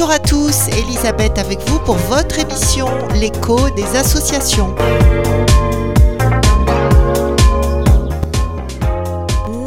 Bonjour 0.00 0.14
à 0.14 0.18
tous, 0.18 0.68
Elisabeth 0.68 1.36
avec 1.36 1.58
vous 1.68 1.78
pour 1.80 1.96
votre 1.96 2.38
émission 2.38 2.86
L'écho 3.16 3.68
des 3.68 3.84
associations. 3.96 4.74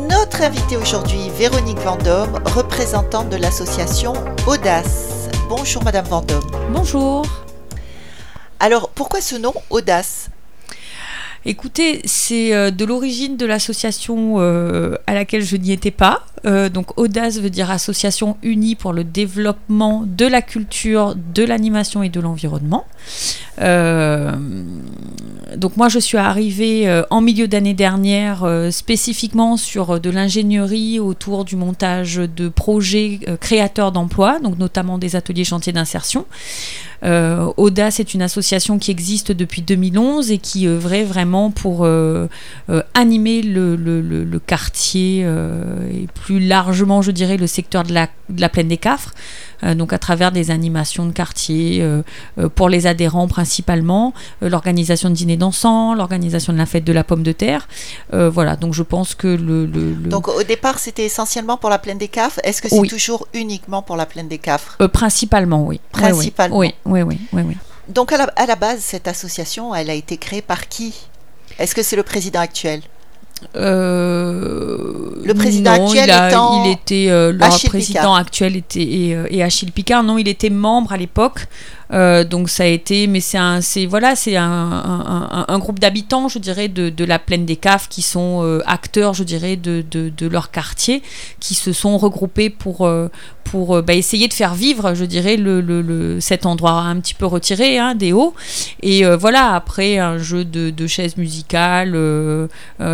Notre 0.09 0.41
invitée 0.41 0.75
aujourd'hui, 0.75 1.29
Véronique 1.37 1.77
Vendôme, 1.77 2.41
représentante 2.45 3.29
de 3.29 3.35
l'association 3.35 4.13
Audace. 4.47 5.29
Bonjour 5.49 5.83
Madame 5.83 6.05
Vendôme. 6.05 6.49
Bonjour. 6.71 7.23
Alors 8.59 8.89
pourquoi 8.89 9.21
ce 9.21 9.35
nom 9.35 9.53
Audace? 9.69 10.31
Écoutez, 11.45 12.01
c'est 12.05 12.55
euh, 12.55 12.71
de 12.71 12.85
l'origine 12.85 13.37
de 13.37 13.45
l'association 13.45 14.37
euh, 14.39 14.95
à 15.05 15.13
laquelle 15.13 15.43
je 15.43 15.57
n'y 15.57 15.73
étais 15.73 15.91
pas. 15.91 16.25
Euh, 16.45 16.69
donc 16.69 16.97
Audace 16.97 17.39
veut 17.39 17.49
dire 17.49 17.71
Association 17.71 18.37
unie 18.43 18.75
pour 18.75 18.93
le 18.93 19.03
développement 19.03 20.03
de 20.05 20.25
la 20.25 20.41
culture, 20.41 21.15
de 21.15 21.43
l'animation 21.43 22.03
et 22.03 22.09
de 22.09 22.19
l'environnement. 22.19 22.85
donc 25.55 25.77
moi 25.77 25.87
je 25.87 25.99
suis 25.99 26.17
arrivée 26.17 27.03
en 27.11 27.21
milieu 27.21 27.47
d'année 27.47 27.75
dernière 27.75 28.47
spécifiquement 28.71 29.57
sur 29.57 29.99
de 29.99 30.09
l'ingénierie 30.09 30.99
autour 30.99 31.45
du 31.45 31.55
montage 31.55 32.15
de 32.15 32.49
projets 32.49 33.19
créateurs 33.39 33.91
d'emplois, 33.91 34.39
donc 34.39 34.57
notamment 34.57 34.97
des 34.97 35.15
ateliers 35.15 35.43
chantiers 35.43 35.73
d'insertion. 35.73 36.25
Euh, 37.03 37.51
Audace 37.57 37.99
est 37.99 38.13
une 38.13 38.21
association 38.21 38.79
qui 38.79 38.91
existe 38.91 39.31
depuis 39.31 39.61
2011 39.61 40.31
et 40.31 40.37
qui 40.37 40.67
œuvrait 40.67 41.03
vraiment 41.03 41.51
pour 41.51 41.83
euh, 41.83 42.27
euh, 42.69 42.81
animer 42.93 43.41
le, 43.41 43.73
quartier 44.45 45.21
et 45.21 46.07
plus 46.13 46.32
largement, 46.39 47.01
je 47.01 47.11
dirais, 47.11 47.37
le 47.37 47.47
secteur 47.47 47.83
de 47.83 47.93
la, 47.93 48.07
de 48.29 48.41
la 48.41 48.49
plaine 48.49 48.67
des 48.67 48.77
Cafres. 48.77 49.13
Euh, 49.63 49.75
donc 49.75 49.93
à 49.93 49.97
travers 49.97 50.31
des 50.31 50.51
animations 50.51 51.05
de 51.05 51.11
quartier 51.11 51.81
euh, 51.81 52.01
euh, 52.37 52.49
pour 52.49 52.69
les 52.69 52.87
adhérents 52.87 53.27
principalement, 53.27 54.13
l'organisation 54.41 55.09
de 55.09 55.15
dîners 55.15 55.37
dansants, 55.37 55.93
l'organisation 55.93 56.53
de 56.53 56.57
la 56.57 56.65
fête 56.65 56.83
de 56.83 56.93
la 56.93 57.03
pomme 57.03 57.23
de 57.23 57.31
terre. 57.31 57.67
voilà, 58.11 58.55
donc 58.55 58.73
je 58.73 58.83
pense 58.83 59.15
que 59.15 59.27
le, 59.27 59.67
Donc 59.67 60.27
au 60.27 60.43
départ, 60.43 60.79
c'était 60.79 61.05
essentiellement 61.05 61.57
pour 61.57 61.69
la 61.69 61.79
plaine 61.79 61.97
des 61.97 62.07
Cafres. 62.07 62.39
Est-ce 62.43 62.61
que 62.61 62.69
c'est 62.69 62.87
toujours 62.87 63.27
uniquement 63.33 63.81
pour 63.81 63.95
la 63.95 64.05
plaine 64.05 64.27
des 64.27 64.37
Cafres? 64.37 64.77
Principalement, 64.89 65.65
oui. 65.65 65.79
Principalement. 65.91 66.57
Oui, 66.57 66.73
oui, 66.85 67.01
oui, 67.01 67.17
oui. 67.33 67.41
oui, 67.45 67.57
Donc 67.89 68.11
à 68.11 68.17
la, 68.17 68.23
à 68.35 68.45
la 68.45 68.55
base, 68.55 68.79
cette 68.79 69.07
association, 69.07 69.73
elle 69.73 69.89
a 69.89 69.93
été 69.93 70.17
créée 70.17 70.41
par 70.41 70.67
qui? 70.67 70.93
Est-ce 71.59 71.75
que 71.75 71.83
c'est 71.83 71.95
le 71.95 72.03
président 72.03 72.39
actuel? 72.39 72.81
Euh, 73.55 74.77
le 75.23 75.33
président 75.33 75.71
actuel 75.71 76.09
il, 76.09 76.71
était 76.71 77.07
euh, 77.09 77.31
le 77.31 77.67
président 77.67 78.15
actuel 78.15 78.55
était 78.55 78.81
et, 78.81 79.15
euh, 79.15 79.27
et, 79.29 79.43
Achille 79.43 79.71
Picard. 79.71 80.03
Non 80.03 80.17
il 80.17 80.27
était 80.27 80.49
membre 80.49 80.93
à 80.93 80.97
l'époque 80.97 81.47
euh, 81.91 82.23
donc 82.23 82.49
ça 82.49 82.63
a 82.63 82.67
été, 82.67 83.07
mais 83.07 83.19
c'est 83.19 83.37
un, 83.37 83.61
c'est 83.61 83.85
voilà, 83.85 84.15
c'est 84.15 84.35
un, 84.35 85.45
un, 85.47 85.59
groupe 85.59 85.79
d'habitants, 85.79 86.27
je 86.27 86.39
dirais, 86.39 86.67
de, 86.67 86.89
de, 86.89 87.05
la 87.05 87.19
plaine 87.19 87.45
des 87.45 87.55
Caves 87.55 87.87
qui 87.89 88.01
sont 88.01 88.41
euh, 88.43 88.61
acteurs, 88.65 89.13
je 89.13 89.23
dirais, 89.23 89.55
de, 89.55 89.83
de, 89.89 90.27
leur 90.27 90.51
quartier, 90.51 91.03
qui 91.39 91.53
se 91.53 91.73
sont 91.73 91.97
regroupés 91.97 92.49
pour 92.49 92.85
euh, 92.85 93.09
pour 93.43 93.83
bah, 93.83 93.93
essayer 93.93 94.27
de 94.27 94.33
faire 94.33 94.55
vivre, 94.55 94.95
je 94.95 95.05
dirais, 95.05 95.35
le, 95.37 95.61
le, 95.61 96.19
cet 96.19 96.45
endroit 96.45 96.71
un 96.71 96.99
petit 96.99 97.13
peu 97.13 97.25
retiré 97.25 97.77
hein, 97.77 97.93
des 97.93 98.11
hauts. 98.13 98.33
Et 98.81 99.03
voilà, 99.15 99.53
après 99.53 99.99
un 99.99 100.17
jeu 100.17 100.45
de, 100.45 100.69
de 100.69 100.87
chaises 100.87 101.17
musicales, 101.17 101.91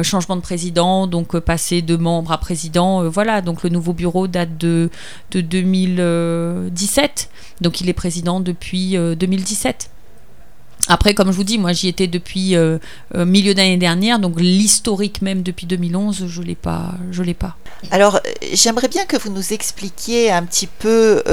changement 0.04 0.36
de 0.36 0.42
président, 0.42 1.08
donc 1.08 1.40
passer 1.40 1.82
de 1.82 1.96
membre 1.96 2.32
à 2.32 2.40
président, 2.40 3.08
voilà. 3.10 3.42
Donc 3.42 3.64
le 3.64 3.70
nouveau 3.70 3.94
bureau 3.94 4.28
date 4.28 4.58
de 4.58 4.90
de 5.32 5.42
2017, 5.42 7.30
donc 7.62 7.80
il 7.80 7.88
est 7.88 7.94
président 7.94 8.40
depuis 8.40 8.79
2017. 8.88 9.90
Euh, 9.90 10.94
Après, 10.94 11.14
comme 11.14 11.32
je 11.32 11.36
vous 11.36 11.44
dis, 11.44 11.58
moi 11.58 11.74
j'y 11.74 11.88
étais 11.88 12.08
depuis 12.08 12.56
euh, 12.56 12.80
euh, 13.16 13.26
milieu 13.26 13.54
d'année 13.54 13.78
dernière, 13.78 14.20
donc 14.20 14.40
l'historique 14.40 15.22
même 15.22 15.44
depuis 15.44 15.68
2011, 15.68 16.26
je 16.28 16.42
l'ai 16.42 16.56
pas, 16.56 16.94
je 17.12 17.22
l'ai 17.22 17.34
pas. 17.34 17.58
Alors, 17.92 18.20
j'aimerais 18.54 18.88
bien 18.88 19.06
que 19.06 19.18
vous 19.18 19.30
nous 19.30 19.54
expliquiez 19.54 20.32
un 20.32 20.44
petit 20.44 20.68
peu 20.68 21.24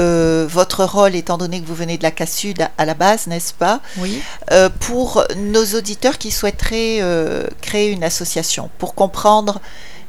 votre 0.49 0.85
rôle, 0.85 1.15
étant 1.15 1.37
donné 1.37 1.61
que 1.61 1.65
vous 1.65 1.75
venez 1.75 1.97
de 1.97 2.03
la 2.03 2.11
Cassud 2.11 2.57
à, 2.77 2.85
la 2.85 2.93
base, 2.93 3.27
n'est-ce 3.27 3.53
pas? 3.53 3.81
Oui. 3.97 4.21
pour 4.79 5.23
nos 5.37 5.65
auditeurs 5.75 6.17
qui 6.17 6.31
souhaiteraient 6.31 7.01
créer 7.61 7.91
une 7.91 8.03
association, 8.03 8.69
pour 8.77 8.95
comprendre 8.95 9.59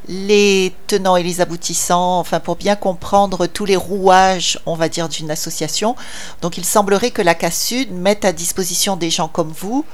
les 0.08 0.72
tenants 0.86 1.16
et 1.16 1.22
les 1.22 1.41
aboutissants, 1.41 2.19
enfin 2.19 2.41
pour 2.41 2.56
bien 2.56 2.76
comprendre 2.76 3.46
tous 3.46 3.64
les 3.64 3.76
rouages, 3.76 4.58
on 4.66 4.74
va 4.74 4.88
dire, 4.88 5.08
d'une 5.08 5.30
association. 5.30 5.96
Donc 6.42 6.56
il 6.56 6.64
semblerait 6.64 7.10
que 7.10 7.22
la 7.22 7.34
CASUD 7.34 7.92
mette 7.92 8.24
à 8.24 8.32
disposition 8.32 8.96
des 8.96 9.10
gens 9.10 9.28
comme 9.28 9.52
vous 9.52 9.84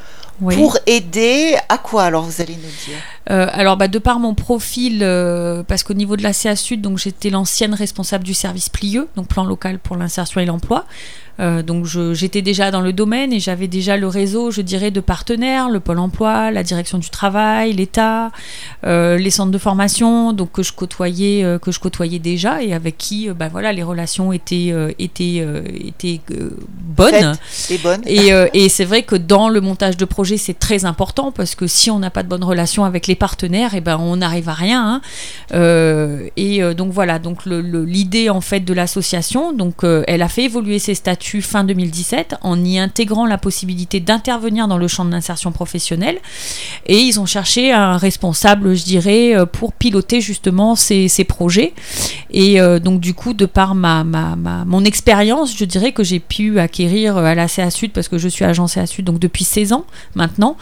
pour 0.41 0.79
aider 0.87 1.57
à 1.69 1.79
quoi 1.79 2.05
alors 2.05 2.25
vous 2.25 2.41
allez 2.41 2.55
nous 2.55 2.63
dire? 2.87 2.99
Euh, 3.31 3.47
Alors 3.53 3.77
bah, 3.77 3.89
de 3.89 3.99
par 3.99 4.19
mon 4.19 4.35
profil, 4.35 5.01
euh, 5.03 5.63
parce 5.63 5.83
qu'au 5.83 5.95
niveau 5.95 6.17
de 6.17 6.23
la 6.23 6.33
CA 6.33 6.57
Sud, 6.57 6.81
donc 6.81 6.99
j'étais 6.99 7.31
l'ancienne 7.31 7.73
responsable 7.73 8.25
du 8.25 8.35
service 8.35 8.69
plieux, 8.69 9.09
donc 9.17 9.29
plan 9.29 9.45
local 9.45 9.79
pour 9.79 9.97
l'insertion 9.97 10.41
et 10.41 10.45
l'emploi. 10.45 10.85
Euh, 11.41 11.63
donc 11.63 11.85
j'étais 11.85 12.43
déjà 12.43 12.71
dans 12.71 12.81
le 12.81 12.93
domaine 12.93 13.33
et 13.33 13.41
j'avais 13.41 13.67
déjà 13.67 13.97
le 13.97 14.07
réseau, 14.07 14.51
je 14.51 14.61
dirais, 14.61 14.91
de 14.91 15.01
partenaires, 15.01 15.69
le 15.69 15.81
Pôle 15.81 15.99
Emploi, 15.99 16.51
la 16.51 16.63
Direction 16.63 16.99
du 16.99 17.11
Travail, 17.11 17.73
l'État, 17.73 18.31
les 18.85 19.31
centres 19.31 19.51
de 19.51 19.59
formation, 19.59 20.33
donc 20.33 20.53
que 20.53 20.63
je 20.63 20.73
côtoyais, 20.73 21.45
euh, 21.45 21.59
que 21.59 21.73
je 21.73 21.81
côtoyais 21.81 22.19
déjà 22.19 22.63
et 22.63 22.75
avec 22.75 22.99
qui, 22.99 23.29
bah 23.31 23.49
voilà, 23.51 23.73
les 23.73 23.83
relations 23.83 24.33
étaient 24.33 24.73
étaient 24.99 25.47
étaient 25.87 26.21
bonnes. 26.69 27.37
et 27.71 27.79
bonnes. 27.79 28.03
Et, 28.07 28.31
et 28.53 28.69
c'est 28.69 28.85
vrai 28.85 29.03
que 29.03 29.17
dans 29.17 29.49
le 29.49 29.61
montage 29.61 29.97
de 29.97 30.05
projet, 30.05 30.37
c'est 30.37 30.59
très 30.59 30.85
important 30.85 31.33
parce 31.33 31.55
que 31.55 31.67
si 31.67 31.91
on 31.91 31.99
n'a 31.99 32.11
pas 32.11 32.23
de 32.23 32.29
bonnes 32.29 32.45
relations 32.45 32.85
avec 32.85 33.07
les 33.07 33.15
partenaires, 33.15 33.75
et 33.75 33.79
eh 33.79 33.81
ben 33.81 33.99
on 33.99 34.17
n'arrive 34.17 34.49
à 34.49 34.55
rien. 34.55 35.01
Hein. 35.53 35.61
et 36.37 36.75
donc 36.75 36.93
voilà, 36.93 37.19
donc 37.19 37.47
l'idée 37.47 38.31
en 38.31 38.41
fait 38.41 38.61
de 38.61 38.73
l'association, 38.73 39.53
donc 39.53 39.85
elle 40.07 40.23
a 40.23 40.29
fait 40.29 40.45
évoluer 40.45 40.79
ses 40.79 40.95
statuts 40.95 41.43
fin 41.43 41.65
2017 41.65 42.37
en 42.43 42.63
y 42.65 42.79
intégrant 42.79 43.27
la 43.27 43.39
possibilité 43.39 44.01
d'intervenir 44.01 44.69
dans 44.69 44.79
le 44.79 44.89
champ 44.89 45.05
de 45.05 45.11
l'insertion 45.11 45.53
professionnelle. 45.53 46.19
Et 46.87 46.99
ils 46.99 47.21
ont 47.21 47.27
cherché 47.27 47.73
un 47.73 47.97
responsable, 47.97 48.74
je 48.75 48.85
dirais, 48.85 49.37
euh, 49.37 49.47
pour 49.47 49.73
piloter 49.73 50.21
justement 50.21 50.75
ces, 50.75 51.09
projets. 51.29 51.73
Et 52.31 52.61
euh, 52.61 52.79
donc 52.79 53.01
du 53.01 53.15
coup, 53.15 53.33
de 53.33 53.47
par 53.47 53.75
ma, 53.75 54.05
mon 54.67 54.85
expérience, 54.85 55.57
je 55.57 55.65
dirais 55.65 55.93
que 55.93 56.03
j'ai 56.03 56.21
pu 56.21 56.59
acquérir 56.59 57.17
à 57.17 57.35
la 57.35 57.49
CA 57.49 57.71
Sud, 57.71 57.93
parce 57.93 58.09
que 58.09 58.19
je 58.19 58.29
suis 58.29 58.45
agent 58.45 58.67
CA 58.67 58.87
Sud 58.87 59.05
donc 59.05 59.19
depuis 59.19 59.45
16 59.45 59.73
ans 59.73 59.85
maintenant. 60.15 60.57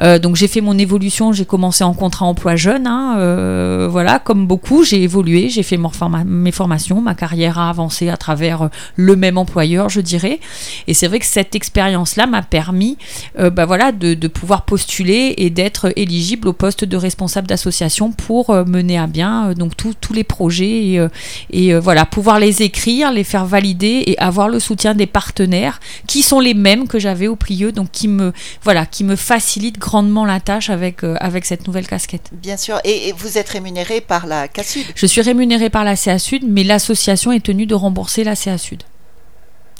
Euh, 0.00 0.18
donc 0.18 0.36
j'ai 0.36 0.48
fait 0.48 0.60
mon 0.60 0.76
évolution, 0.76 1.32
j'ai 1.32 1.44
commencé 1.44 1.84
en 1.84 1.94
contrat 1.94 2.26
emploi 2.26 2.56
jeune. 2.56 2.86
Hein, 2.86 3.88
voilà, 3.88 4.18
comme 4.18 4.46
beaucoup, 4.46 4.84
j'ai 4.84 5.02
évolué, 5.02 5.48
j'ai 5.48 5.62
fait 5.62 5.78
mes 6.26 6.52
formations, 6.52 7.00
ma 7.00 7.14
carrière 7.14 7.58
a 7.58 7.70
avancé 7.70 8.08
à 8.08 8.16
travers 8.16 8.70
le 8.96 9.16
même 9.16 9.38
employeur, 9.38 9.88
je 9.88 10.00
dirais. 10.00 10.40
Et 10.86 10.94
c'est 10.94 11.08
vrai 11.08 11.18
que 11.18 11.26
cette 11.26 11.54
expérience-là 11.54 12.26
m'a 12.26 12.42
permis 12.42 12.96
euh, 13.38 13.50
bah 13.50 13.64
voilà, 13.64 13.92
de, 13.92 14.28
pouvoir 14.28 14.64
postuler 14.64 15.34
et 15.38 15.50
d'être 15.50 15.92
éligible 15.96 16.48
au 16.48 16.52
poste 16.52 16.84
de 16.84 16.96
responsable 16.96 17.46
d'association 17.58 18.12
pour 18.12 18.50
euh, 18.50 18.64
mener 18.64 18.98
à 18.98 19.06
bien 19.06 19.50
euh, 19.50 19.54
donc 19.54 19.72
tous 19.76 20.12
les 20.12 20.24
projets 20.24 21.08
et, 21.50 21.74
voilà, 21.74 22.06
pouvoir 22.06 22.38
les 22.38 22.62
écrire, 22.62 23.10
les 23.12 23.24
faire 23.24 23.44
valider 23.44 24.04
et 24.06 24.18
avoir 24.18 24.48
le 24.48 24.60
soutien 24.60 24.94
des 24.94 25.06
partenaires 25.06 25.80
qui 26.06 26.22
sont 26.22 26.40
les 26.40 26.54
mêmes 26.54 26.86
que 26.88 26.98
j'avais 26.98 27.26
au 27.26 27.36
Plieux, 27.36 27.72
donc 27.72 27.90
qui 27.90 28.08
me, 28.08 28.32
voilà, 28.62 28.86
qui 28.86 29.04
me 29.04 29.16
facilite 29.16 29.78
grandement 29.78 30.24
la 30.24 30.40
tâche 30.40 30.70
avec, 30.70 31.02
avec 31.02 31.44
cette 31.44 31.66
nouvelle 31.66 31.86
casquette. 31.86 32.30
Bien 32.32 32.56
sûr, 32.56 32.80
et, 32.84 33.12
vous 33.16 33.38
êtes 33.38 33.48
rémunéré 33.48 34.00
par 34.00 34.26
la 34.26 34.48
CASUD 34.48 34.84
Je 34.94 35.06
suis 35.06 35.20
rémunéré 35.20 35.70
par 35.70 35.84
la 35.84 35.96
CA 35.96 36.18
Sud, 36.18 36.44
mais 36.48 36.64
l'association 36.64 37.32
est 37.32 37.44
tenue 37.44 37.66
de 37.66 37.74
rembourser 37.74 38.24
la 38.24 38.34
CA 38.34 38.58
Sud 38.58 38.82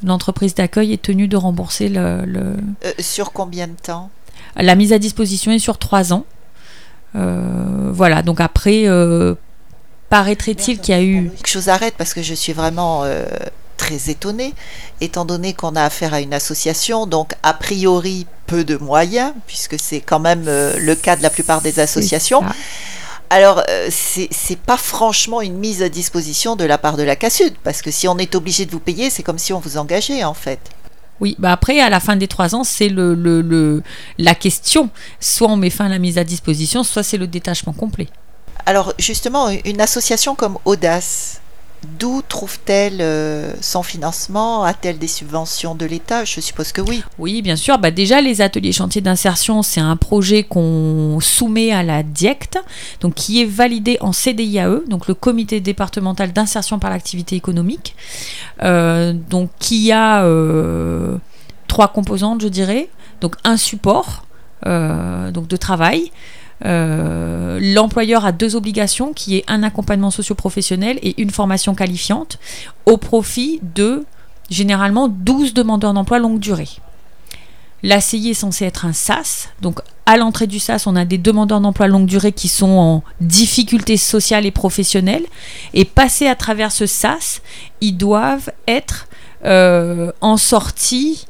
l'entreprise 0.04 0.54
d'accueil 0.54 0.92
est 0.92 1.02
tenue 1.02 1.28
de 1.28 1.36
rembourser 1.36 1.88
le. 1.88 2.24
Euh, 2.31 2.56
sur 2.98 3.32
combien 3.32 3.66
de 3.66 3.74
temps? 3.74 4.10
La 4.56 4.74
mise 4.74 4.92
à 4.92 4.98
disposition 4.98 5.52
est 5.52 5.58
sur 5.58 5.78
trois 5.78 6.12
ans. 6.12 6.24
Euh, 7.16 7.90
voilà, 7.93 8.22
donc 8.22 8.40
après, 8.40 8.82
euh, 8.87 9.34
paraîtrait-il 10.10 10.78
qu'il 10.81 10.94
y 10.94 10.99
a 10.99 11.02
eu. 11.02 11.31
Que 11.43 11.49
je 11.49 11.69
arrête 11.69 11.94
parce 11.96 12.14
que 12.14 12.22
je 12.22 12.34
suis 12.34 12.52
vraiment 12.52 13.05
très 13.76 14.10
étonnée, 14.10 14.55
étant 15.00 15.25
donné 15.25 15.55
qu'on 15.55 15.76
a 15.76 15.84
affaire 15.84 16.12
à 16.12 16.20
une 16.20 16.34
association, 16.34 17.06
donc 17.06 17.32
a 17.43 17.55
priori 17.55 18.26
peu 18.46 18.64
de 18.64 18.76
moyens, 18.76 19.32
puisque 19.46 19.78
c'est 19.78 20.00
quand 20.00 20.19
même 20.19 20.44
le 20.46 20.94
cas 20.94 21.16
de 21.16 21.22
la 21.22 21.31
plupart 21.31 21.60
des 21.60 21.81
associations. 21.81 22.43
Alors, 23.31 23.62
euh, 23.69 23.88
c'est 23.90 24.58
pas 24.58 24.78
franchement 24.78 25.43
une 25.43 25.58
mise 25.58 25.82
à 25.82 25.88
disposition 25.88 26.56
de 26.56 26.64
la 26.64 26.78
part 26.78 26.96
de 26.96 27.02
la 27.02 27.14
CASUD, 27.14 27.55
parce 27.62 27.82
que 27.82 27.90
si 27.90 28.08
on 28.08 28.16
est 28.16 28.34
obligé 28.34 28.64
de 28.64 28.70
vous 28.70 28.81
payer, 28.81 29.10
c'est 29.10 29.22
comme 29.22 29.38
si 29.38 29.52
on 29.52 29.58
vous 29.58 29.76
engageait 29.76 30.25
en 30.25 30.34
fait. 30.34 30.60
Oui, 31.20 31.35
bah 31.38 31.53
après, 31.53 31.81
à 31.81 31.91
la 31.91 32.00
fin 32.00 32.17
des 32.17 32.29
trois 32.29 32.55
ans, 32.55 32.65
c'est 32.65 32.88
le, 32.88 33.15
le, 33.15 33.82
la 34.19 34.35
question. 34.35 34.91
Soit 35.20 35.49
on 35.49 35.56
met 35.56 35.70
fin 35.70 35.87
à 35.87 35.88
la 35.88 35.99
mise 35.99 36.19
à 36.19 36.25
disposition, 36.25 36.85
soit 36.85 37.03
c'est 37.03 37.19
le 37.19 37.26
détachement 37.26 37.73
complet. 37.73 38.09
Alors, 38.67 38.93
justement, 38.99 39.49
une 39.65 39.81
association 39.81 40.35
comme 40.35 40.59
Audace, 40.65 41.41
d'où 41.98 42.22
trouve-t-elle 42.28 42.98
euh, 43.00 43.52
son 43.60 43.82
financement? 43.82 44.64
A-t-elle 44.64 44.98
des 44.98 45.08
subventions 45.08 45.75
de 45.75 45.86
l'État? 45.86 46.25
Je 46.25 46.40
suppose 46.40 46.72
que 46.72 46.80
oui. 46.80 47.02
Oui, 47.19 47.42
bien 47.42 47.56
sûr. 47.56 47.78
Bah, 47.78 47.90
déjà, 47.90 48.20
les 48.20 48.40
ateliers 48.40 48.72
chantiers 48.72 49.00
d'insertion, 49.00 49.62
c'est 49.62 49.80
un 49.80 49.96
projet 49.96 50.42
qu'on 50.42 51.19
soumet 51.20 51.72
à 51.72 51.82
la 51.82 52.02
DIECT, 52.02 52.58
donc 53.00 53.14
qui 53.14 53.42
est 53.42 53.46
validé 53.46 53.98
en 54.00 54.12
CDIAE, 54.12 54.80
donc 54.88 55.08
le 55.08 55.14
Comité 55.14 55.60
départemental 55.60 56.32
d'insertion 56.32 56.78
par 56.78 56.90
l'activité 56.90 57.36
économique, 57.36 57.94
euh, 58.62 59.12
donc 59.12 59.50
qui 59.58 59.92
a 59.92 60.24
euh, 60.24 61.16
trois 61.66 61.88
composantes, 61.88 62.40
je 62.40 62.48
dirais. 62.48 62.88
Donc 63.20 63.34
un 63.44 63.56
support, 63.56 64.24
donc 64.64 65.48
de 65.48 65.56
travail. 65.56 66.12
Euh, 66.64 67.58
l'employeur 67.60 68.25
a 68.25 68.32
deux 68.32 68.56
obligations, 68.56 69.12
qui 69.12 69.37
est 69.37 69.44
un 69.49 69.62
accompagnement 69.62 70.10
socio-professionnel 70.10 70.99
et 71.02 71.20
une 71.20 71.31
formation 71.31 71.75
qualifiante, 71.75 72.38
au 72.87 72.96
profit 72.96 73.60
de 73.75 74.05
généralement 74.50 75.08
12 75.08 75.55
demandeurs 75.55 75.94
d'emploi 75.94 76.19
longue 76.19 76.40
durée. 76.40 76.69
L'ACI 77.84 78.31
est 78.31 78.34
censé 78.34 78.64
être 78.64 78.87
un 78.87 78.93
SAS, 78.93 79.50
donc 79.62 79.81
à 80.05 80.16
l'entrée 80.16 80.49
du 80.49 80.58
SAS, 80.58 80.88
on 80.88 80.96
a 80.96 81.05
des 81.05 81.19
demandeurs 81.19 81.60
d'emploi 81.60 81.87
longue 81.87 82.06
durée 82.06 82.32
qui 82.32 82.49
sont 82.49 82.66
en 82.66 83.02
difficulté 83.20 83.96
sociale 83.96 84.46
et 84.46 84.50
professionnelle, 84.50 85.25
et 85.75 85.84
passer 85.84 86.26
à 86.26 86.34
travers 86.34 86.72
ce 86.72 86.87
SAS, 86.87 87.40
ils 87.81 87.96
doivent 87.96 88.50
être 88.66 89.06
euh, 89.44 90.10
en 90.20 90.37
sortie 90.37 91.26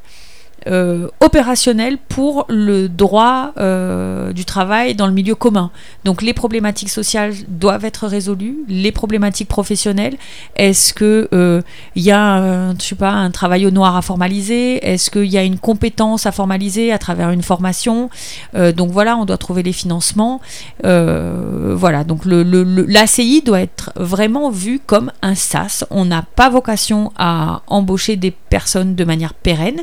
euh, 0.66 1.08
opérationnel 1.20 1.98
pour 2.08 2.44
le 2.48 2.88
droit 2.88 3.52
euh, 3.58 4.32
du 4.32 4.44
travail 4.44 4.96
dans 4.96 5.06
le 5.06 5.12
milieu 5.12 5.36
commun. 5.36 5.70
Donc 6.04 6.20
les 6.20 6.34
problématiques 6.34 6.90
sociales 6.90 7.32
doivent 7.46 7.84
être 7.84 8.08
résolues, 8.08 8.58
les 8.66 8.90
problématiques 8.90 9.48
professionnelles. 9.48 10.16
Est-ce 10.56 10.92
que 10.92 11.28
il 11.32 11.38
euh, 11.38 11.62
y 11.94 12.10
a, 12.10 12.72
je 12.74 12.82
sais 12.82 12.96
pas, 12.96 13.10
un 13.10 13.30
travail 13.30 13.66
au 13.66 13.70
noir 13.70 13.96
à 13.96 14.02
formaliser? 14.02 14.84
Est-ce 14.84 15.10
qu'il 15.10 15.26
y 15.26 15.38
a 15.38 15.44
une 15.44 15.58
compétence 15.58 16.26
à 16.26 16.32
formaliser 16.32 16.92
à 16.92 16.98
travers 16.98 17.30
une 17.30 17.42
formation? 17.42 18.10
Donc 18.54 18.90
voilà, 18.90 19.16
on 19.16 19.24
doit 19.24 19.38
trouver 19.38 19.62
les 19.62 19.72
financements. 19.72 20.40
voilà, 20.82 22.04
donc 22.04 22.22
l'ACI 22.24 23.42
doit 23.42 23.60
être 23.60 23.92
vraiment 23.96 24.50
vu 24.50 24.80
comme 24.84 25.12
un 25.22 25.34
SAS. 25.34 25.84
On 25.90 26.04
n'a 26.04 26.22
pas 26.22 26.50
vocation 26.50 27.12
à 27.16 27.62
embaucher 27.68 28.16
des 28.16 28.30
personnes 28.30 28.94
de 28.94 29.04
manière 29.04 29.34
pérenne. 29.34 29.82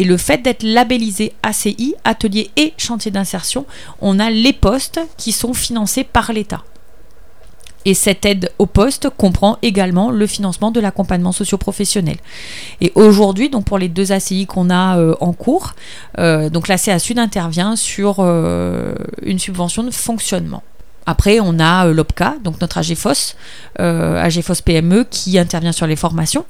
Et 0.00 0.04
le 0.04 0.16
fait 0.16 0.38
d'être 0.38 0.62
labellisé 0.62 1.34
ACI, 1.42 1.94
atelier 2.04 2.48
et 2.56 2.72
chantier 2.78 3.10
d'insertion, 3.10 3.66
on 4.00 4.18
a 4.18 4.30
les 4.30 4.54
postes 4.54 4.98
qui 5.18 5.30
sont 5.30 5.52
financés 5.52 6.04
par 6.04 6.32
l'État. 6.32 6.64
Et 7.84 7.92
cette 7.92 8.24
aide 8.24 8.50
au 8.58 8.64
poste 8.64 9.10
comprend 9.10 9.58
également 9.60 10.10
le 10.10 10.26
financement 10.26 10.70
de 10.70 10.80
l'accompagnement 10.80 11.32
socio-professionnel. 11.32 12.16
Et 12.80 12.92
aujourd'hui, 12.94 13.50
donc 13.50 13.66
pour 13.66 13.76
les 13.76 13.88
deux 13.88 14.10
ACI 14.10 14.46
qu'on 14.46 14.70
a 14.70 14.96
euh, 14.96 15.14
en 15.20 15.34
cours, 15.34 15.74
euh, 16.18 16.48
donc 16.48 16.72
Sud 16.98 17.18
intervient 17.18 17.76
sur 17.76 18.20
euh, 18.20 18.94
une 19.20 19.38
subvention 19.38 19.82
de 19.82 19.90
fonctionnement. 19.90 20.62
Après, 21.10 21.40
on 21.40 21.58
a 21.58 21.88
euh, 21.88 21.92
l'OPCA, 21.92 22.36
donc 22.44 22.60
notre 22.60 22.78
AGFOS, 22.78 23.34
euh, 23.80 24.22
AGFOS 24.22 24.62
PME, 24.64 25.02
qui 25.10 25.40
intervient 25.40 25.72
sur 25.72 25.88
les 25.88 25.96
formations, 25.96 26.44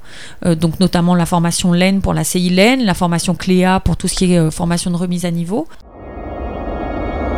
euh, 0.45 0.53
donc 0.53 0.79
notamment 0.79 1.15
la 1.15 1.25
formation 1.25 1.73
LEN 1.73 1.99
pour 1.99 2.13
la 2.13 2.23
CI 2.23 2.51
LEN, 2.51 2.85
la 2.85 2.93
formation 2.93 3.33
CLEA 3.33 3.79
pour 3.83 3.97
tout 3.97 4.07
ce 4.07 4.13
qui 4.13 4.35
est 4.35 4.51
formation 4.51 4.91
de 4.91 4.97
remise 4.97 5.25
à 5.25 5.31
niveau. 5.31 5.67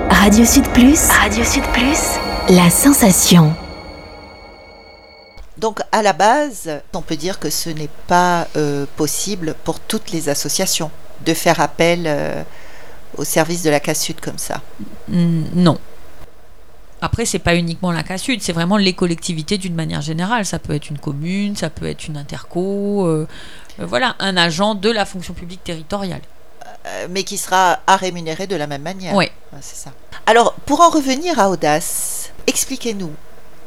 Radio 0.09 0.43
Sud 0.43 0.67
Plus, 0.73 0.99
Radio 1.21 1.45
Sud 1.45 1.63
Plus, 1.71 2.19
la 2.49 2.69
sensation. 2.69 3.55
Donc 5.57 5.79
à 5.93 6.01
la 6.01 6.11
base, 6.11 6.69
on 6.93 7.01
peut 7.01 7.15
dire 7.15 7.39
que 7.39 7.49
ce 7.49 7.69
n'est 7.69 7.95
pas 8.07 8.47
possible 8.97 9.55
pour 9.63 9.79
toutes 9.79 10.11
les 10.11 10.27
associations 10.27 10.91
de 11.25 11.33
faire 11.33 11.61
appel 11.61 12.45
au 13.15 13.23
service 13.23 13.63
de 13.63 13.69
la 13.69 13.79
CAS 13.79 13.95
Sud 13.95 14.19
comme 14.19 14.37
ça. 14.37 14.59
non, 15.07 15.77
après, 17.03 17.25
c'est 17.25 17.39
pas 17.39 17.55
uniquement 17.55 17.91
la 17.91 18.01
CASUD, 18.01 18.41
c'est 18.41 18.53
vraiment 18.53 18.77
les 18.77 18.93
collectivités 18.93 19.57
d'une 19.57 19.75
manière 19.75 19.99
générale. 19.99 20.45
Ça 20.45 20.57
peut 20.57 20.73
être 20.73 20.89
une 20.89 20.97
commune, 20.97 21.53
ça 21.53 21.69
peut 21.69 21.85
être 21.85 22.07
une 22.07 22.15
interco, 22.15 23.05
euh, 23.05 23.27
euh, 23.81 23.85
voilà, 23.85 24.15
un 24.19 24.37
agent 24.37 24.73
de 24.73 24.89
la 24.89 25.05
fonction 25.05 25.33
publique 25.33 25.61
territoriale. 25.65 26.21
Euh, 26.85 27.07
mais 27.09 27.23
qui 27.23 27.37
sera 27.37 27.79
à 27.87 27.97
rémunérer 27.97 28.47
de 28.47 28.55
la 28.55 28.67
même 28.67 28.83
manière. 28.83 29.15
Oui. 29.15 29.29
c'est 29.59 29.75
ça. 29.75 29.91
Alors, 30.27 30.53
pour 30.65 30.79
en 30.79 30.89
revenir 30.89 31.39
à 31.39 31.49
Audace, 31.49 32.31
expliquez-nous 32.47 33.11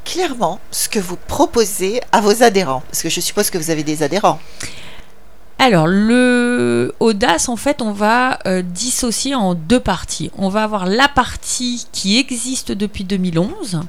clairement 0.06 0.58
ce 0.70 0.88
que 0.88 0.98
vous 0.98 1.16
proposez 1.16 2.00
à 2.12 2.22
vos 2.22 2.42
adhérents, 2.42 2.82
parce 2.86 3.02
que 3.02 3.10
je 3.10 3.20
suppose 3.20 3.50
que 3.50 3.58
vous 3.58 3.68
avez 3.68 3.82
des 3.82 4.02
adhérents. 4.02 4.40
Alors, 5.58 5.86
le 5.86 6.94
Audace, 7.00 7.48
en 7.48 7.56
fait, 7.56 7.80
on 7.80 7.92
va 7.92 8.38
euh, 8.46 8.62
dissocier 8.62 9.34
en 9.34 9.54
deux 9.54 9.80
parties. 9.80 10.30
On 10.36 10.48
va 10.48 10.62
avoir 10.62 10.86
la 10.86 11.08
partie 11.08 11.86
qui 11.92 12.18
existe 12.18 12.72
depuis 12.72 13.04
2011, 13.04 13.80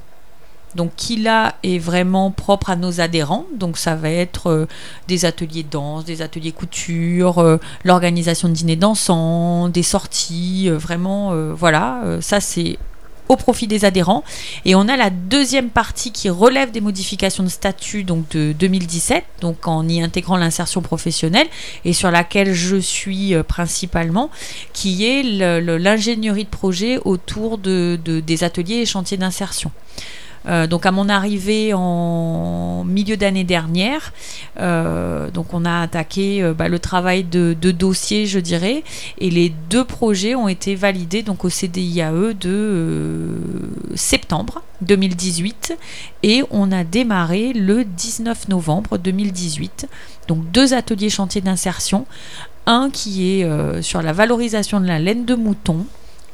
donc 0.76 0.92
qui 0.96 1.18
là 1.18 1.56
est 1.64 1.78
vraiment 1.78 2.32
propre 2.32 2.70
à 2.70 2.78
nos 2.78 3.02
adhérents. 3.02 3.46
Donc 3.54 3.78
ça 3.78 3.96
va 3.96 4.10
être 4.10 4.50
euh, 4.50 4.66
des 5.10 5.26
ateliers 5.26 5.64
danse, 5.64 6.06
des 6.06 6.22
ateliers 6.22 6.54
couture, 6.54 7.40
euh, 7.40 7.58
l'organisation 7.84 8.48
de 8.48 8.54
dîners 8.54 8.78
dansants, 8.78 9.68
des 9.68 9.84
sorties, 9.84 10.70
vraiment, 10.70 11.34
voilà, 11.54 12.02
ça 12.22 12.40
c'est 12.40 12.80
au 13.30 13.36
profit 13.36 13.68
des 13.68 13.86
adhérents. 13.86 14.24
Et 14.66 14.76
on 14.76 14.88
a 14.88 14.98
la 14.98 15.10
deuxième 15.10 15.70
partie 15.70 16.12
qui 16.12 16.30
relève 16.30 16.72
des 16.72 16.82
modifications 16.82 17.44
de 17.44 17.50
statut 17.50 18.04
donc 18.04 18.30
de 18.30 18.54
2017, 18.54 19.24
donc 19.42 19.68
en 19.68 19.88
y 19.88 20.02
intégrant 20.02 20.38
l'insertion 20.38 20.82
professionnelle 20.82 21.48
et 21.86 21.94
sur 21.94 22.12
laquelle 22.12 22.54
je 22.54 22.78
suis 22.78 23.34
euh, 23.34 23.44
principalement, 23.44 24.30
qui 24.74 25.06
est 25.06 25.24
l'ingénierie 25.24 26.46
de 26.46 26.50
projet 26.50 27.00
autour 27.06 27.58
de, 27.58 28.00
des 28.04 28.44
ateliers 28.44 28.76
et 28.76 28.86
chantiers 28.86 29.18
d'insertion. 29.18 29.72
Euh, 30.48 30.68
donc 30.68 30.86
à 30.86 30.92
mon 30.92 31.10
arrivée 31.10 31.74
en 31.74 32.84
milieu 32.86 33.18
d'année 33.18 33.44
dernière, 33.44 34.14
euh, 34.60 35.30
donc 35.32 35.54
on 35.54 35.66
a 35.66 35.82
attaqué 35.82 36.42
euh, 36.42 36.54
bah, 36.54 36.70
le 36.70 36.80
travail 36.80 37.24
de, 37.24 37.54
dossier, 37.54 38.26
je 38.26 38.40
dirais, 38.40 38.84
et 39.18 39.30
les 39.30 39.50
deux 39.70 39.84
projets 39.84 40.36
ont 40.36 40.48
été 40.48 40.76
validés 40.76 41.22
donc 41.22 41.44
au 41.44 41.50
CDIAE 41.50 42.34
de 42.34 43.28
septembre 43.96 44.62
2018 44.82 45.78
et 46.24 46.44
on 46.50 46.72
a 46.72 46.84
démarré 46.84 47.52
le 47.54 47.84
19 47.84 48.48
novembre 48.48 48.98
2018. 48.98 49.88
Donc 50.28 50.50
deux 50.52 50.74
ateliers 50.74 51.10
chantiers 51.10 51.42
d'insertion, 51.42 52.06
un 52.66 52.90
qui 52.90 53.42
est 53.42 53.82
sur 53.82 54.02
la 54.02 54.14
valorisation 54.14 54.80
de 54.80 54.88
la 54.88 55.00
laine 55.00 55.26
de 55.26 55.36
mouton 55.36 55.86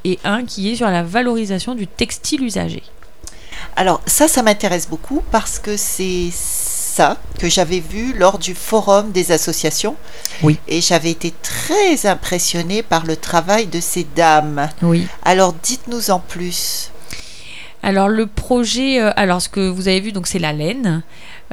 et 0.04 0.20
un 0.24 0.44
qui 0.46 0.70
est 0.70 0.76
sur 0.76 0.90
la 0.90 1.04
valorisation 1.04 1.76
du 1.76 1.88
textile 1.88 2.44
usagé. 2.44 2.84
Alors 3.76 4.02
ça, 4.06 4.28
ça 4.28 4.44
m'intéresse 4.44 4.88
beaucoup 4.88 5.24
parce 5.32 5.60
que 5.60 5.78
c'est 5.78 6.30
ça 6.32 7.18
que 7.40 7.50
j'avais 7.50 7.80
vu 7.80 8.14
lors 8.14 8.38
du 8.38 8.54
forum 8.54 9.12
des 9.12 9.32
associations. 9.32 9.96
Oui. 10.44 10.60
Et 10.68 10.82
j'avais 10.82 11.12
été 11.12 11.34
très 11.42 12.06
impressionnée 12.06 12.84
par 12.84 13.06
le 13.06 13.16
travail 13.16 13.68
de 13.68 13.80
ces 13.80 14.06
dames. 14.16 14.70
Oui. 14.82 15.08
Alors 15.24 15.54
dites-nous 15.54 16.12
en 16.12 16.20
plus. 16.20 16.92
Alors 17.86 18.08
le 18.08 18.28
projet, 18.28 19.02
euh, 19.02 19.12
alors 19.18 19.42
ce 19.42 19.50
que 19.50 19.68
vous 19.68 19.90
avez 19.90 20.00
vu, 20.00 20.14
donc 20.14 20.26
c'est 20.26 20.40
la 20.40 20.54
laine. 20.54 21.04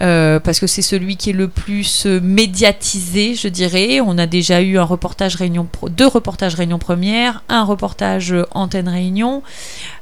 Euh, 0.00 0.40
parce 0.40 0.60
que 0.60 0.66
c'est 0.66 0.80
celui 0.80 1.16
qui 1.16 1.30
est 1.30 1.34
le 1.34 1.48
plus 1.48 2.06
euh, 2.06 2.20
médiatisé, 2.22 3.34
je 3.34 3.48
dirais. 3.48 4.00
On 4.00 4.16
a 4.16 4.26
déjà 4.26 4.62
eu 4.62 4.78
un 4.78 4.84
reportage 4.84 5.34
réunion, 5.34 5.66
deux 5.90 6.06
reportages 6.06 6.54
réunion 6.54 6.78
première, 6.78 7.42
un 7.48 7.64
reportage 7.64 8.34
antenne 8.52 8.88
réunion, 8.88 9.42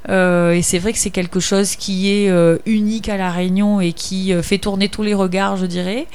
et 0.07 0.61
c'est 0.63 0.79
vrai 0.79 0.93
que 0.93 0.99
c'est 0.99 1.09
quelque 1.09 1.39
chose 1.39 1.75
qui 1.75 2.09
est 2.09 2.31
unique 2.65 3.09
à 3.09 3.17
la 3.17 3.31
Réunion 3.31 3.81
et 3.81 3.93
qui 3.93 4.33
fait 4.41 4.57
tourner 4.57 4.89
tous 4.89 5.03
les 5.03 5.13
regards, 5.13 5.57
je 5.57 5.65
dirais. 5.65 6.07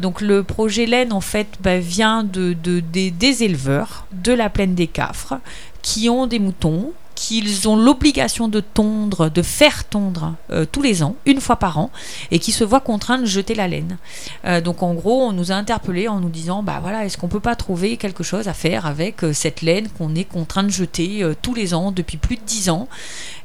donc 0.00 0.20
le 0.20 0.42
projet 0.42 0.86
laine 0.86 1.12
en 1.12 1.20
fait 1.20 1.46
bah, 1.60 1.78
vient 1.78 2.24
de, 2.24 2.54
des 2.54 3.42
éleveurs 3.42 4.06
de 4.12 4.32
la 4.32 4.50
plaine 4.50 4.74
des 4.74 4.86
Cafres 4.86 5.34
qui 5.82 6.08
ont 6.08 6.26
des 6.26 6.38
moutons 6.38 6.92
qu'ils 7.14 7.68
ont 7.68 7.76
l'obligation 7.76 8.48
de 8.48 8.60
tondre, 8.60 9.30
de 9.30 9.42
faire 9.42 9.84
tondre 9.84 10.34
euh, 10.50 10.66
tous 10.70 10.82
les 10.82 11.02
ans, 11.02 11.16
une 11.26 11.40
fois 11.40 11.56
par 11.56 11.78
an, 11.78 11.90
et 12.30 12.38
qui 12.38 12.52
se 12.52 12.64
voient 12.64 12.80
contraints 12.80 13.18
de 13.18 13.26
jeter 13.26 13.54
la 13.54 13.68
laine. 13.68 13.98
Euh, 14.44 14.60
donc 14.60 14.82
en 14.82 14.94
gros, 14.94 15.22
on 15.22 15.32
nous 15.32 15.52
a 15.52 15.54
interpellés 15.54 16.08
en 16.08 16.20
nous 16.20 16.28
disant, 16.28 16.62
bah 16.62 16.78
voilà, 16.82 17.04
est-ce 17.04 17.16
qu'on 17.16 17.28
peut 17.28 17.40
pas 17.40 17.56
trouver 17.56 17.96
quelque 17.96 18.24
chose 18.24 18.48
à 18.48 18.52
faire 18.52 18.86
avec 18.86 19.22
euh, 19.22 19.32
cette 19.32 19.62
laine 19.62 19.88
qu'on 19.96 20.14
est 20.14 20.24
contraint 20.24 20.64
de 20.64 20.70
jeter 20.70 21.24
tous 21.42 21.54
les 21.54 21.74
ans 21.74 21.92
depuis 21.92 22.16
plus 22.16 22.36
de 22.36 22.42
dix 22.46 22.68
ans? 22.70 22.88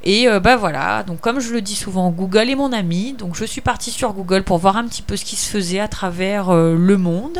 Et 0.05 0.27
bah 0.41 0.55
voilà, 0.55 1.03
donc 1.03 1.19
comme 1.19 1.41
je 1.41 1.51
le 1.51 1.59
dis 1.59 1.75
souvent, 1.75 2.09
Google 2.09 2.49
est 2.49 2.55
mon 2.55 2.71
ami, 2.71 3.11
donc 3.11 3.35
je 3.35 3.43
suis 3.43 3.59
partie 3.59 3.91
sur 3.91 4.13
Google 4.13 4.43
pour 4.43 4.57
voir 4.57 4.77
un 4.77 4.87
petit 4.87 5.01
peu 5.01 5.17
ce 5.17 5.25
qui 5.25 5.35
se 5.35 5.49
faisait 5.49 5.81
à 5.81 5.89
travers 5.89 6.53
le 6.53 6.97
monde. 6.97 7.39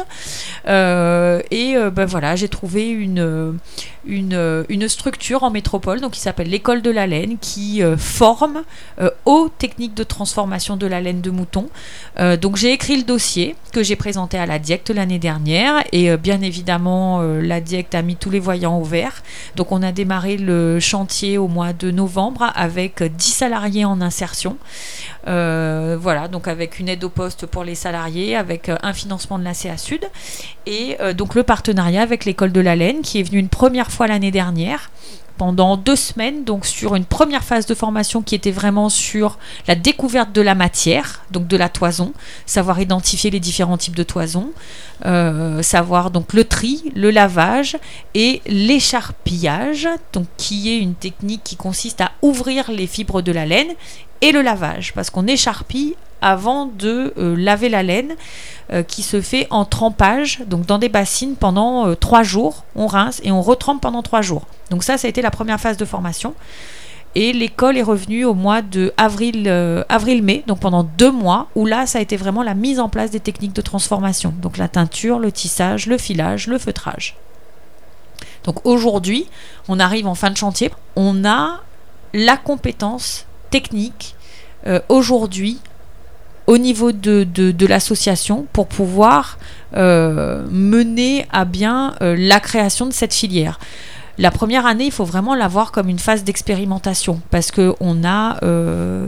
et 0.67 1.75
bah 1.93 2.05
voilà, 2.05 2.35
j'ai 2.35 2.49
trouvé 2.49 2.89
une, 2.89 3.57
une, 4.05 4.65
une 4.67 4.89
structure 4.89 5.43
en 5.43 5.51
métropole, 5.51 6.01
donc 6.01 6.17
qui 6.19 6.23
s'appelle 6.23 6.49
l'école 6.49 6.81
de 6.81 6.91
la 6.91 7.07
laine, 7.07 7.37
qui 7.39 7.81
euh, 7.81 7.95
forme 7.95 8.63
euh, 8.99 9.09
aux 9.23 9.47
techniques 9.47 9.93
de 9.93 10.03
transformation 10.03 10.75
de 10.75 10.85
la 10.85 10.99
laine 10.99 11.21
de 11.21 11.31
mouton. 11.31 11.69
Euh, 12.19 12.35
donc 12.35 12.57
j'ai 12.57 12.73
écrit 12.73 12.97
le 12.97 13.03
dossier 13.03 13.55
que 13.71 13.83
j'ai 13.83 13.95
présenté 13.95 14.37
à 14.37 14.45
la 14.45 14.59
DIECT 14.59 14.89
l'année 14.89 15.17
dernière 15.17 15.81
et 15.93 16.17
bien 16.17 16.41
évidemment 16.41 17.21
la 17.21 17.61
DIECT 17.61 17.95
a 17.95 18.01
mis 18.01 18.15
tous 18.15 18.31
les 18.31 18.39
voyants 18.39 18.79
au 18.79 18.83
vert. 18.83 19.23
Donc 19.55 19.71
on 19.71 19.81
a 19.81 19.93
démarré 19.93 20.35
le 20.35 20.81
chantier 20.81 21.37
au 21.37 21.47
mois 21.47 21.71
de 21.71 21.89
novembre 21.89 22.51
avec 22.55 23.01
10 23.03 23.23
salariés 23.23 23.85
en 23.85 24.01
insertion. 24.01 24.57
voilà, 25.25 26.27
donc 26.29 26.47
avec 26.47 26.79
une 26.79 26.89
aide 26.89 27.03
au 27.03 27.09
poste 27.09 27.45
pour 27.45 27.63
les 27.63 27.75
salariés, 27.75 28.35
avec 28.35 28.69
un 28.81 28.93
financement 28.93 29.37
de 29.39 29.43
la 29.43 29.53
CA 29.53 29.77
Sud 29.77 30.03
et 30.65 30.97
donc 31.15 31.35
le 31.35 31.43
partenariat 31.43 32.01
avec 32.01 32.25
l'école 32.25 32.51
de 32.51 32.61
la 32.61 32.75
laine 32.75 33.01
qui 33.03 33.19
est 33.19 33.23
venu 33.23 33.37
une 33.37 33.49
première 33.49 33.91
fois 33.91 34.07
l'année 34.07 34.31
dernière 34.31 34.89
pendant 35.39 35.77
deux 35.77 35.95
semaines, 35.95 36.43
donc 36.43 36.65
sur 36.65 36.95
une 36.95 37.05
première 37.05 37.45
phase 37.45 37.65
de 37.65 37.73
formation 37.73 38.21
qui 38.21 38.35
était 38.35 38.51
vraiment 38.51 38.89
sur 38.89 39.39
la 39.69 39.75
découverte 39.75 40.33
de 40.33 40.41
la 40.41 40.53
matière, 40.53 41.21
donc 41.31 41.47
de 41.47 41.55
la 41.55 41.69
toison, 41.69 42.11
savoir 42.45 42.81
identifier 42.81 43.31
les 43.31 43.39
différents 43.39 43.77
types 43.77 43.95
de 43.95 44.03
toison, 44.03 44.51
euh, 45.05 45.63
savoir 45.63 46.11
donc 46.11 46.33
le 46.33 46.43
tri, 46.43 46.91
le 46.93 47.09
lavage 47.09 47.77
et 48.15 48.41
l'écharpillage, 48.47 49.87
donc 50.11 50.25
qui 50.35 50.69
est 50.71 50.77
une 50.77 50.95
technique 50.95 51.41
qui 51.45 51.55
consiste 51.55 52.01
à 52.01 52.11
ouvrir 52.21 52.69
les 52.69 52.85
fibres 52.85 53.21
de 53.21 53.31
la 53.31 53.45
laine 53.45 53.73
et 54.19 54.33
le 54.33 54.41
lavage, 54.41 54.93
parce 54.93 55.09
qu'on 55.09 55.25
écharpille 55.25 55.95
avant 56.21 56.65
de 56.65 57.13
euh, 57.17 57.35
laver 57.35 57.69
la 57.69 57.83
laine 57.83 58.15
euh, 58.71 58.83
qui 58.83 59.03
se 59.03 59.21
fait 59.21 59.47
en 59.49 59.65
trempage, 59.65 60.41
donc 60.47 60.65
dans 60.65 60.77
des 60.77 60.89
bassines 60.89 61.35
pendant 61.35 61.87
euh, 61.87 61.95
trois 61.95 62.23
jours. 62.23 62.63
On 62.75 62.87
rince 62.87 63.21
et 63.23 63.31
on 63.31 63.41
retrempe 63.41 63.81
pendant 63.81 64.01
trois 64.01 64.21
jours. 64.21 64.43
Donc 64.69 64.83
ça, 64.83 64.97
ça 64.97 65.07
a 65.07 65.09
été 65.09 65.21
la 65.21 65.31
première 65.31 65.59
phase 65.59 65.77
de 65.77 65.85
formation. 65.85 66.33
Et 67.15 67.33
l'école 67.33 67.75
est 67.77 67.83
revenue 67.83 68.23
au 68.23 68.35
mois 68.35 68.61
de 68.61 68.93
avril, 68.95 69.49
avril-mai, 69.89 70.43
donc 70.45 70.59
pendant 70.59 70.83
deux 70.83 71.11
mois, 71.11 71.47
où 71.55 71.65
là, 71.65 71.87
ça 71.87 71.97
a 71.97 72.01
été 72.03 72.17
vraiment 72.17 72.43
la 72.43 72.53
mise 72.53 72.79
en 72.79 72.87
place 72.87 73.09
des 73.09 73.19
techniques 73.19 73.53
de 73.53 73.61
transformation. 73.61 74.31
Donc 74.43 74.57
la 74.57 74.67
teinture, 74.67 75.17
le 75.17 75.31
tissage, 75.31 75.87
le 75.87 75.97
filage, 75.97 76.45
le 76.45 76.59
feutrage. 76.59 77.17
Donc 78.43 78.63
aujourd'hui, 78.63 79.25
on 79.67 79.79
arrive 79.79 80.05
en 80.05 80.13
fin 80.13 80.29
de 80.29 80.37
chantier, 80.37 80.69
on 80.95 81.25
a 81.25 81.61
la 82.13 82.37
compétence 82.37 83.25
technique 83.49 84.15
aujourd'hui 84.87 85.59
au 86.49 86.57
niveau 86.57 86.91
de, 86.91 87.67
l'association 87.67 88.47
pour 88.53 88.65
pouvoir 88.65 89.37
euh, 89.77 90.43
mener 90.49 91.27
à 91.31 91.45
bien 91.45 91.93
euh, 92.01 92.15
la 92.17 92.39
création 92.39 92.87
de 92.87 92.91
cette 92.91 93.13
filière. 93.13 93.59
La 94.17 94.31
première 94.31 94.65
année, 94.65 94.85
il 94.85 94.91
faut 94.91 95.05
vraiment 95.05 95.35
la 95.35 95.47
voir 95.47 95.71
comme 95.71 95.89
une 95.89 95.99
phase 95.99 96.23
d'expérimentation 96.23 97.21
parce 97.29 97.51
qu'on 97.51 98.03
a 98.03 98.43
euh, 98.43 99.07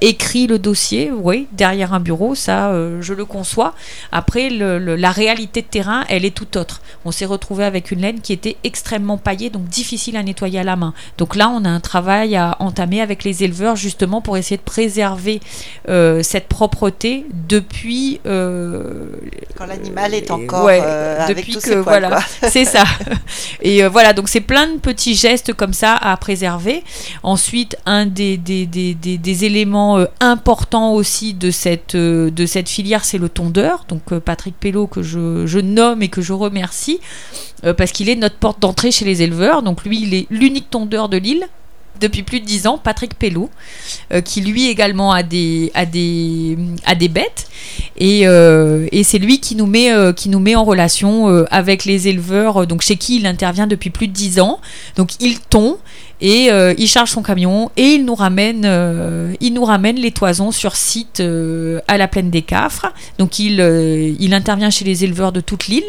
écrit 0.00 0.46
le 0.46 0.58
dossier, 0.58 1.10
oui, 1.10 1.46
derrière 1.52 1.94
un 1.94 2.00
bureau, 2.00 2.34
ça, 2.34 2.68
euh, 2.70 3.00
je 3.00 3.14
le 3.14 3.24
conçois. 3.24 3.74
Après, 4.12 4.50
la 4.50 5.10
réalité 5.10 5.62
de 5.62 5.66
terrain, 5.66 6.04
elle 6.08 6.24
est 6.24 6.34
tout 6.34 6.58
autre. 6.58 6.82
On 7.04 7.10
s'est 7.10 7.24
retrouvé 7.24 7.64
avec 7.64 7.90
une 7.90 8.00
laine 8.00 8.20
qui 8.20 8.32
était 8.32 8.56
extrêmement 8.64 9.16
paillée, 9.16 9.48
donc 9.48 9.64
difficile 9.64 10.16
à 10.16 10.22
nettoyer 10.22 10.60
à 10.60 10.64
la 10.64 10.76
main. 10.76 10.92
Donc 11.18 11.34
là, 11.34 11.48
on 11.48 11.64
a 11.64 11.68
un 11.68 11.80
travail 11.80 12.36
à 12.36 12.56
entamer 12.58 13.00
avec 13.00 13.24
les 13.24 13.42
éleveurs, 13.42 13.76
justement, 13.76 14.20
pour 14.20 14.36
essayer 14.36 14.58
de 14.58 14.62
préserver 14.62 15.40
euh, 15.88 16.22
cette 16.22 16.48
propreté 16.48 17.24
depuis... 17.48 18.20
Euh, 18.26 19.06
Quand 19.56 19.66
l'animal 19.66 20.12
est 20.14 20.30
encore 20.30 20.68
avec 20.68 21.36
depuis 21.36 21.56
que, 21.56 21.74
voilà, 21.74 22.18
c'est 22.48 22.64
ça. 22.64 22.84
Et 23.62 23.86
voilà, 23.86 24.12
donc 24.12 24.28
c'est 24.28 24.40
plein 24.40 24.66
de 24.66 24.78
petits 24.78 25.14
gestes 25.14 25.54
comme 25.54 25.72
ça 25.72 25.94
à 25.94 26.16
préserver. 26.16 26.84
Ensuite, 27.22 27.76
un 27.86 28.06
des, 28.06 28.36
des, 28.36 28.66
des, 28.66 28.94
des 28.94 29.44
éléments 29.44 29.85
euh, 29.94 30.06
important 30.20 30.92
aussi 30.92 31.34
de 31.34 31.50
cette, 31.50 31.94
euh, 31.94 32.30
de 32.30 32.46
cette 32.46 32.68
filière, 32.68 33.04
c'est 33.04 33.18
le 33.18 33.28
tondeur. 33.28 33.84
Donc 33.88 34.12
euh, 34.12 34.20
Patrick 34.20 34.54
Pello, 34.58 34.86
que 34.86 35.02
je, 35.02 35.46
je, 35.46 35.58
nomme 35.58 36.02
et 36.02 36.08
que 36.08 36.22
je 36.22 36.32
remercie, 36.32 37.00
parce 37.76 37.90
qu'il 37.90 38.08
est 38.08 38.16
notre 38.16 38.36
porte 38.36 38.60
d'entrée 38.60 38.92
chez 38.92 39.04
les 39.04 39.22
éleveurs. 39.22 39.62
Donc 39.62 39.84
lui, 39.84 40.02
il 40.02 40.14
est 40.14 40.26
l'unique 40.30 40.70
tondeur 40.70 41.08
de 41.08 41.16
l'île 41.16 41.46
depuis 42.00 42.22
plus 42.22 42.40
de 42.40 42.44
dix 42.44 42.66
ans, 42.66 42.76
Patrick 42.76 43.14
Pello, 43.18 43.48
qui 44.22 44.42
lui 44.42 44.68
également 44.68 45.12
a 45.12 45.22
des, 45.22 45.72
a 45.74 45.86
des, 45.86 46.58
a 46.84 46.94
des 46.94 47.08
bêtes. 47.08 47.48
Et, 47.96 48.20
et 48.24 49.02
c'est 49.02 49.18
lui 49.18 49.40
qui 49.40 49.56
nous, 49.56 49.66
met, 49.66 49.90
qui 50.14 50.28
nous 50.28 50.38
met 50.38 50.54
en 50.54 50.64
relation 50.64 51.28
avec 51.50 51.86
les 51.86 52.08
éleveurs, 52.08 52.66
donc 52.66 52.82
chez 52.82 52.96
qui 52.96 53.16
il 53.16 53.26
intervient 53.26 53.66
depuis 53.66 53.88
plus 53.88 54.08
de 54.08 54.12
dix 54.12 54.38
ans. 54.40 54.60
Donc 54.96 55.12
il 55.20 55.40
tond, 55.40 55.78
et 56.20 56.50
euh, 56.50 56.74
il 56.78 56.88
charge 56.88 57.10
son 57.10 57.22
camion 57.22 57.70
et 57.76 57.94
il 57.94 58.04
nous 58.04 58.14
ramène, 58.14 58.62
euh, 58.64 59.34
il 59.40 59.52
nous 59.52 59.64
ramène 59.64 59.96
les 59.96 60.12
toisons 60.12 60.50
sur 60.50 60.74
site 60.76 61.20
euh, 61.20 61.80
à 61.88 61.98
la 61.98 62.08
plaine 62.08 62.30
des 62.30 62.42
Cafres. 62.42 62.92
Donc 63.18 63.38
il, 63.38 63.60
il 64.18 64.32
intervient 64.32 64.70
chez 64.70 64.84
les 64.84 65.04
éleveurs 65.04 65.32
de 65.32 65.40
toute 65.40 65.68
l'île. 65.68 65.84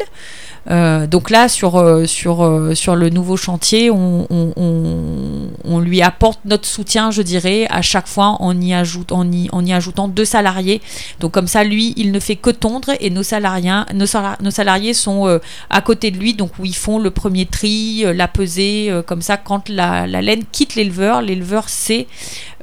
Donc 1.10 1.30
là, 1.30 1.48
sur, 1.48 1.82
sur, 2.06 2.70
sur 2.74 2.94
le 2.94 3.08
nouveau 3.08 3.38
chantier, 3.38 3.90
on, 3.90 4.26
on, 5.64 5.78
lui 5.78 6.02
apporte 6.02 6.40
notre 6.44 6.66
soutien, 6.66 7.10
je 7.10 7.22
dirais, 7.22 7.66
à 7.70 7.80
chaque 7.80 8.06
fois 8.06 8.36
en 8.40 8.60
y, 8.60 8.74
ajoute, 8.74 9.12
en 9.12 9.32
y, 9.32 9.48
en 9.52 9.64
y 9.64 9.72
ajoutant 9.72 10.08
deux 10.08 10.26
salariés. 10.26 10.82
Donc 11.20 11.32
comme 11.32 11.46
ça, 11.46 11.64
lui, 11.64 11.94
il 11.96 12.12
ne 12.12 12.20
fait 12.20 12.36
que 12.36 12.50
tondre 12.50 12.90
et 13.00 13.08
nos 13.08 13.22
salariés, 13.22 13.80
nos, 13.94 14.04
nos 14.42 14.50
salariés 14.50 14.92
sont 14.92 15.40
à 15.70 15.80
côté 15.80 16.10
de 16.10 16.18
lui, 16.18 16.34
donc 16.34 16.50
où 16.58 16.66
ils 16.66 16.76
font 16.76 16.98
le 16.98 17.10
premier 17.10 17.46
tri, 17.46 18.04
la 18.14 18.28
pesée, 18.28 18.92
comme 19.06 19.22
ça, 19.22 19.38
quand 19.38 19.70
la 19.70 20.06
laine 20.20 20.44
quitte 20.50 20.74
l'éleveur, 20.74 21.22
l'éleveur 21.22 21.68
sait 21.68 22.06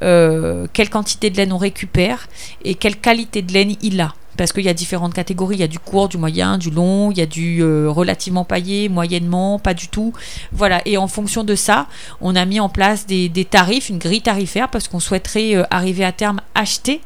quelle 0.01 0.89
quantité 0.89 1.29
de 1.29 1.37
laine 1.37 1.53
on 1.53 1.57
récupère 1.57 2.27
et 2.63 2.75
quelle 2.75 2.97
qualité 2.97 3.41
de 3.41 3.53
laine 3.53 3.75
il 3.81 3.99
a 4.01 4.13
parce 4.35 4.51
qu'il 4.51 4.63
y 4.63 4.69
a 4.69 4.73
différentes 4.73 5.13
catégories. 5.13 5.55
Il 5.55 5.61
y 5.61 5.63
a 5.63 5.67
du 5.67 5.79
court, 5.79 6.09
du 6.09 6.17
moyen, 6.17 6.57
du 6.57 6.69
long, 6.69 7.11
il 7.11 7.17
y 7.17 7.21
a 7.21 7.25
du 7.25 7.61
euh, 7.61 7.89
relativement 7.89 8.43
paillé, 8.43 8.89
moyennement, 8.89 9.59
pas 9.59 9.73
du 9.73 9.87
tout. 9.87 10.13
Voilà, 10.51 10.81
et 10.85 10.97
en 10.97 11.07
fonction 11.07 11.43
de 11.43 11.55
ça, 11.55 11.87
on 12.21 12.35
a 12.35 12.45
mis 12.45 12.59
en 12.59 12.69
place 12.69 13.05
des, 13.05 13.29
tarifs, 13.49 13.89
une 13.89 13.97
grille 13.97 14.21
tarifaire, 14.21 14.69
parce 14.69 14.87
qu'on 14.87 14.99
souhaiterait 14.99 15.55
euh, 15.55 15.63
arriver 15.69 16.03
à 16.03 16.11
terme 16.11 16.41
acheter 16.53 17.01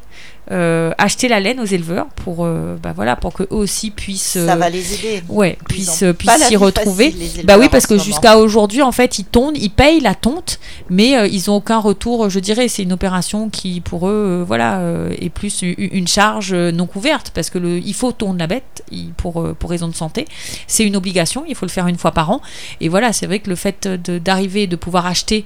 euh, 0.52 0.90
acheter 0.98 1.28
la 1.28 1.38
laine 1.38 1.60
aux 1.60 1.64
éleveurs 1.64 2.06
pour, 2.08 2.44
euh, 2.44 2.76
bah 2.82 2.92
voilà, 2.92 3.14
pour 3.14 3.32
qu'eux 3.32 3.46
aussi 3.50 3.92
puissent. 3.92 4.44
ça 4.44 4.56
va 4.56 4.68
les 4.68 4.94
aider. 4.94 5.22
Ouais, 5.28 5.56
puissent, 5.68 6.02
puissent 6.18 6.44
s'y 6.48 6.56
retrouver. 6.56 7.14
bah 7.44 7.56
oui, 7.56 7.68
parce 7.68 7.86
que 7.86 7.96
jusqu'à 7.98 8.36
aujourd'hui, 8.36 8.82
en 8.82 8.90
fait, 8.90 9.20
ils 9.20 9.24
tondent, 9.24 9.56
ils 9.56 9.70
payent 9.70 10.00
la 10.00 10.16
tonte, 10.16 10.58
mais 10.88 11.16
euh, 11.16 11.28
ils 11.28 11.44
n'ont 11.46 11.56
aucun 11.56 11.78
retour. 11.78 12.30
Je 12.30 12.40
dirais, 12.40 12.66
c'est 12.66 12.82
une 12.82 12.92
opération 12.92 13.48
qui, 13.48 13.80
pour 13.80 14.08
eux, 14.08 14.44
voilà, 14.44 14.82
est 15.20 15.28
plus 15.28 15.62
une 15.62 16.08
charge 16.08 16.52
non 16.52 16.86
couverte, 16.86 17.30
parce 17.32 17.48
que 17.48 17.58
le, 17.58 17.78
il 17.78 17.94
faut 17.94 18.10
tondre 18.10 18.40
la 18.40 18.48
bête 18.48 18.82
pour, 19.16 19.54
pour 19.54 19.70
raison 19.70 19.86
de 19.86 19.94
santé. 19.94 20.26
C'est 20.66 20.84
une 20.84 20.96
obligation, 20.96 21.44
il 21.46 21.54
faut 21.54 21.66
le 21.66 21.70
faire 21.70 21.86
une 21.86 21.98
fois 21.98 22.10
par 22.10 22.30
an. 22.30 22.40
Et 22.80 22.88
voilà, 22.88 23.12
c'est 23.12 23.26
vrai 23.26 23.38
que 23.38 23.50
le 23.50 23.56
fait 23.56 23.86
d'arriver, 23.86 24.66
de 24.66 24.74
pouvoir 24.74 25.06
acheter 25.06 25.44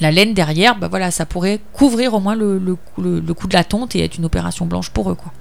la 0.00 0.10
laine 0.10 0.34
derrière, 0.34 0.76
bah 0.76 0.88
voilà, 0.88 1.10
ça 1.10 1.26
pourrait 1.26 1.60
couvrir 1.72 2.14
au 2.14 2.20
moins 2.20 2.34
le, 2.34 2.58
le, 2.58 2.76
le, 3.20 3.34
coût 3.34 3.48
de 3.48 3.54
la 3.54 3.64
tonte 3.64 3.96
et 3.96 4.04
être 4.04 4.18
une 4.18 4.24
opération 4.24 4.66
blanche 4.66 4.90
pour 4.90 5.10
eux. 5.10 5.14
Quoi. 5.14 5.32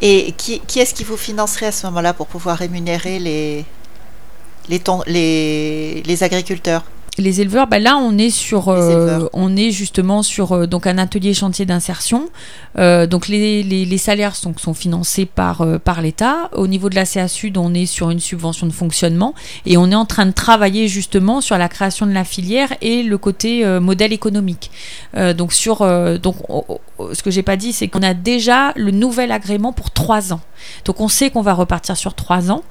Et 0.00 0.32
qui, 0.36 0.60
est-ce 0.76 0.94
qui 0.94 1.04
vous 1.04 1.16
financerait 1.16 1.66
à 1.66 1.72
ce 1.72 1.86
moment-là 1.86 2.14
pour 2.14 2.28
pouvoir 2.28 2.58
rémunérer 2.58 3.18
les, 3.18 3.64
les, 4.68 6.02
les 6.06 6.22
agriculteurs? 6.22 6.84
Les 7.22 7.40
éleveurs, 7.40 7.66
bah 7.66 7.78
là 7.78 7.96
on 7.96 8.16
est 8.18 8.30
sur, 8.30 8.68
euh, 8.68 9.28
on 9.32 9.56
est 9.56 9.70
justement 9.70 10.22
sur 10.22 10.52
euh, 10.52 10.66
donc 10.66 10.86
un 10.86 10.98
atelier 10.98 11.34
chantier 11.34 11.66
d'insertion. 11.66 12.28
Euh, 12.78 13.06
donc 13.06 13.28
les, 13.28 13.62
les, 13.62 13.98
salaires 13.98 14.36
sont, 14.36 14.54
sont 14.56 14.74
financés 14.74 15.26
par, 15.26 15.66
par 15.80 16.00
l'État. 16.00 16.50
Au 16.52 16.66
niveau 16.66 16.88
de 16.88 16.94
la 16.94 17.04
CA 17.04 17.28
Sud, 17.28 17.56
on 17.56 17.74
est 17.74 17.86
sur 17.86 18.10
une 18.10 18.20
subvention 18.20 18.66
de 18.66 18.72
fonctionnement 18.72 19.34
et 19.66 19.76
on 19.76 19.90
est 19.90 19.94
en 19.94 20.04
train 20.04 20.26
de 20.26 20.32
travailler 20.32 20.88
justement 20.88 21.40
sur 21.40 21.58
la 21.58 21.68
création 21.68 22.06
de 22.06 22.12
la 22.12 22.24
filière 22.24 22.72
et 22.80 23.02
le 23.02 23.18
côté 23.18 23.64
modèle 23.80 24.12
économique. 24.12 24.70
donc 25.36 25.52
sur 25.52 25.78
donc 26.20 26.36
ce 27.12 27.22
que 27.22 27.30
j'ai 27.30 27.42
pas 27.42 27.56
dit, 27.56 27.72
c'est 27.72 27.88
qu'on 27.88 28.02
a 28.02 28.14
déjà 28.14 28.72
le 28.76 28.90
nouvel 28.90 29.32
agrément 29.32 29.72
pour 29.72 29.90
trois 29.90 30.32
ans. 30.32 30.40
Donc 30.84 31.00
on 31.00 31.08
sait 31.08 31.30
qu'on 31.30 31.42
va 31.42 31.54
repartir 31.54 31.96
sur 31.96 32.14
trois 32.14 32.50
ans. 32.50 32.62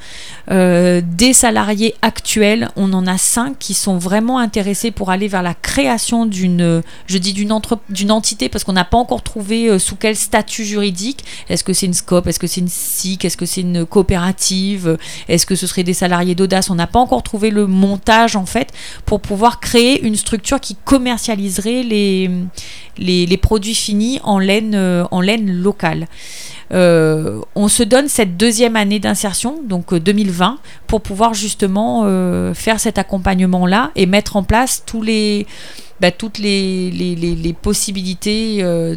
des 0.50 1.34
salariés 1.34 1.96
actuels, 2.02 2.70
on 2.76 2.92
en 2.94 3.08
a 3.08 3.18
cinq 3.18 3.58
qui 3.60 3.74
sont 3.74 3.98
vraiment 3.98 4.40
intéressé 4.40 4.92
pour 4.92 5.10
aller 5.10 5.28
vers 5.28 5.44
la 5.44 5.54
création 5.54 6.26
d'une, 6.26 6.82
je 7.08 7.18
dis 7.18 7.34
d'une 7.34 7.48
d'une 7.90 8.12
entité 8.12 8.50
parce 8.50 8.64
qu'on 8.64 8.74
n'a 8.74 8.86
pas 8.86 8.98
encore 8.98 9.22
trouvé 9.22 9.70
euh, 9.70 9.80
sous 9.80 9.96
quel 9.96 10.16
statut 10.16 10.66
juridique. 10.66 11.24
Est-ce 11.50 11.64
que 11.64 11.74
c'est 11.74 11.86
une 11.86 11.94
SCOP 11.94 12.28
Est-ce 12.28 12.40
que 12.40 12.48
c'est 12.48 12.62
une 12.62 12.68
SIC? 12.68 13.26
Est-ce 13.26 13.38
que 13.38 13.46
c'est 13.46 13.62
une 13.62 13.86
coopérative? 13.86 14.98
Est-ce 15.28 15.46
que 15.46 15.56
ce 15.56 15.68
serait 15.68 15.84
des 15.84 15.94
salariés 15.94 16.36
d'audace? 16.36 16.70
On 16.70 16.76
n'a 16.76 16.88
pas 16.88 17.00
encore 17.00 17.24
trouvé 17.24 17.50
le 17.50 17.68
montage 17.68 18.36
en 18.36 18.46
fait 18.46 18.72
pour 19.06 19.22
pouvoir 19.22 19.60
créer 19.60 20.02
une 20.02 20.16
structure 20.16 20.60
qui 20.60 20.76
commercialiserait 20.76 21.84
les, 21.84 22.30
les, 22.98 23.38
produits 23.38 23.76
finis 23.76 24.17
produits 24.20 25.02
en 25.04 25.22
laine, 25.22 25.52
locale. 25.52 26.08
on 26.72 27.68
se 27.68 27.84
donne 27.84 28.08
cette 28.08 28.38
deuxième 28.38 28.76
année 28.76 29.00
d'insertion, 29.00 29.62
donc 29.64 29.94
2020, 29.94 30.58
pour 30.88 31.02
pouvoir 31.02 31.34
justement 31.34 32.04
faire 32.54 32.80
cet 32.80 32.98
accompagnement-là 32.98 33.92
et 33.96 34.06
mettre 34.06 34.36
en 34.36 34.44
place 34.44 34.84
tous 34.86 35.02
les, 35.02 35.48
bah, 36.00 36.12
toutes 36.12 36.38
les, 36.38 37.56
possibilités 37.60 38.60
euh, 38.62 38.96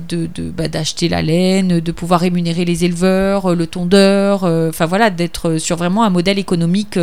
bah, 0.54 0.68
d'acheter 0.68 1.08
la 1.08 1.22
laine, 1.22 1.80
de 1.80 1.92
pouvoir 1.92 2.20
rémunérer 2.20 2.66
les 2.66 2.84
éleveurs, 2.84 3.52
euh, 3.52 3.54
le 3.54 3.66
tondeur, 3.66 4.44
euh, 4.44 4.68
enfin 4.68 5.10
d'être 5.10 5.56
sur 5.56 5.76
vraiment 5.76 6.04
un 6.04 6.10
modèle 6.10 6.38
économique 6.38 6.98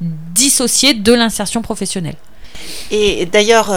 dissocié 0.00 0.94
de 0.94 1.12
l'insertion 1.12 1.60
professionnelle. 1.60 2.16
Et 2.92 3.24
d'ailleurs, 3.24 3.74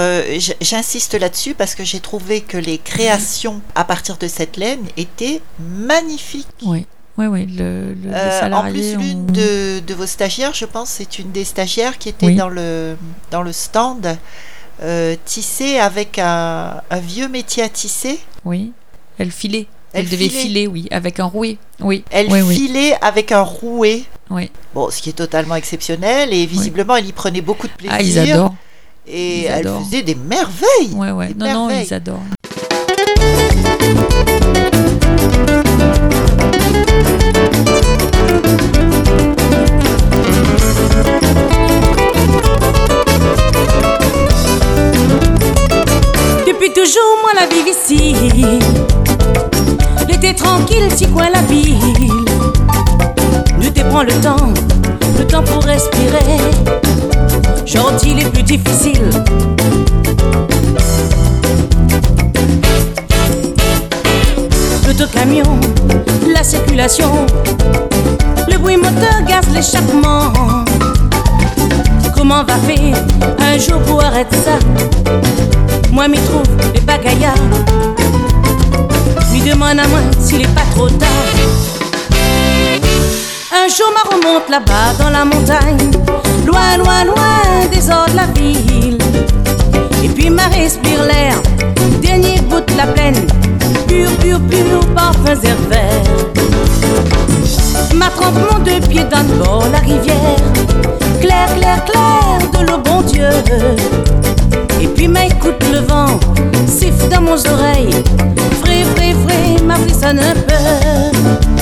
j'insiste 0.60 1.14
là-dessus 1.14 1.54
parce 1.54 1.74
que 1.74 1.86
j'ai 1.86 2.02
trouvé 2.02 2.42
que 2.42 2.58
les 2.58 2.78
créations 2.78 3.62
à 3.74 3.86
partir 3.86 4.18
de 4.18 4.28
cette 4.28 4.58
laine 4.58 4.82
étaient 4.98 5.42
magnifiques. 5.60 6.48
Oui. 6.64 6.86
Oui, 7.18 7.28
oui, 7.28 7.46
le, 7.46 7.94
le 7.94 8.54
en 8.54 8.64
plus, 8.64 8.98
l'une 8.98 9.26
de, 9.28 9.80
de, 9.80 9.94
vos 9.94 10.06
stagiaires, 10.06 10.54
je 10.54 10.66
pense, 10.66 10.90
c'est 10.90 11.18
une 11.18 11.32
des 11.32 11.46
stagiaires 11.46 11.98
qui 11.98 12.10
était 12.10 12.32
dans, 12.32 12.50
le, 12.50 12.98
dans 13.32 13.42
le 13.42 13.54
stand 13.54 14.18
euh, 14.82 15.16
tissée 15.24 15.78
avec 15.78 16.20
un, 16.20 16.82
vieux 17.02 17.30
métier 17.30 17.64
à 17.64 17.70
tisser. 17.70 18.20
Oui, 18.44 18.74
elle 19.18 19.32
filait. 19.32 19.68
Elle, 19.94 20.10
devait 20.10 20.28
filer, 20.28 20.68
oui, 20.68 20.90
avec 20.92 21.22
un 21.22 21.26
rouet. 21.26 21.58
Oui. 21.80 22.04
Elle 22.12 22.30
filait 22.50 22.98
avec 23.02 23.32
un 23.32 23.44
rouet. 23.44 24.04
Oui. 24.30 24.52
Bon, 24.74 24.90
ce 24.90 25.02
qui 25.02 25.10
est 25.10 25.14
totalement 25.14 25.56
exceptionnel 25.56 26.34
et 26.34 26.46
visiblement 26.46 26.98
elle 26.98 27.08
y 27.08 27.14
prenait 27.14 27.40
beaucoup 27.40 27.68
de 27.68 27.74
plaisir. 27.74 27.96
Ah, 27.98 28.02
ils 28.02 28.20
adorent. 28.20 28.56
Et 29.08 29.44
elle 29.44 29.68
faisait 29.68 30.04
des 30.04 30.16
merveilles. 30.16 30.94
Ouais, 30.94 31.12
ouais. 31.12 31.34
non, 31.38 31.54
non, 31.54 31.70
ils 31.70 31.94
adorent. 31.94 32.22
toujours 46.76 47.18
moi 47.22 47.32
la 47.34 47.48
vie 47.48 47.72
ici. 47.72 48.16
L'été 50.08 50.36
tranquille, 50.36 50.90
si 50.94 51.08
coin 51.08 51.30
la 51.30 51.42
ville. 51.42 51.78
Ne 53.58 53.70
te 53.70 53.82
prends 53.90 54.04
le 54.04 54.14
temps, 54.22 54.54
le 55.18 55.26
temps 55.26 55.44
pour 55.44 55.64
respirer. 55.64 57.05
Gentil 57.76 58.14
les 58.14 58.26
plus 58.26 58.44
difficiles. 58.44 59.10
camion, 65.08 65.60
la 66.34 66.44
circulation, 66.44 67.26
le 68.50 68.58
bruit 68.58 68.78
moteur, 68.78 69.22
gaz, 69.28 69.46
l'échappement. 69.54 70.34
Comment 72.16 72.44
va 72.44 72.56
faire 72.58 72.96
un 73.40 73.58
jour 73.58 73.82
pour 73.82 74.04
arrêter 74.04 74.36
ça? 74.38 74.58
Moi 75.92 76.08
m'y 76.08 76.18
trouve 76.18 76.44
les 76.74 76.82
bagaillards. 76.82 77.36
Lui 79.32 79.42
demande 79.42 79.80
à 79.80 79.88
moi 79.88 80.00
s'il 80.20 80.42
est 80.42 80.56
pas 80.56 80.66
trop 80.74 80.90
tard. 80.90 81.08
Un 83.58 83.70
jour 83.70 83.88
ma 83.94 84.02
remonte 84.10 84.50
là-bas 84.50 84.94
dans 85.00 85.10
la 85.10 85.24
montagne, 85.24 85.90
loin, 86.46 86.76
loin, 86.78 87.06
loin 87.06 87.66
des 87.72 87.90
ordres 87.90 88.12
de 88.12 88.18
la 88.18 88.26
ville. 88.28 88.98
Et 90.04 90.10
puis 90.10 90.30
ma 90.30 90.48
respire 90.48 91.02
l'air, 91.04 91.36
dernier 92.02 92.42
bout 92.42 92.60
de 92.60 92.78
la 92.78 92.86
plaine, 92.88 93.26
pur, 93.88 94.12
pur, 94.18 94.42
pur, 94.50 94.80
parfums 94.94 95.42
verts. 95.70 96.04
Ma 97.96 98.10
trempe 98.10 98.36
mon 98.52 98.60
deux 98.60 98.82
pieds 98.90 99.06
dans 99.06 99.24
bord 99.44 99.66
la 99.72 99.80
rivière, 99.80 100.36
clair, 101.22 101.48
clair, 101.56 101.86
clair 101.86 102.38
de 102.52 102.70
l'eau 102.70 102.78
bon 102.80 103.02
Dieu. 103.04 103.30
Et 104.82 104.88
puis 104.88 105.08
m'écoute 105.08 105.64
le 105.72 105.80
vent, 105.80 106.20
siffle 106.68 107.08
dans 107.10 107.22
mon 107.22 107.38
oreille. 107.38 108.04
Frais, 108.62 108.84
frais, 108.96 109.16
frais, 109.26 109.64
ma 109.64 109.76
frissonne 109.76 110.20
un 110.20 110.34
peu. 110.34 111.55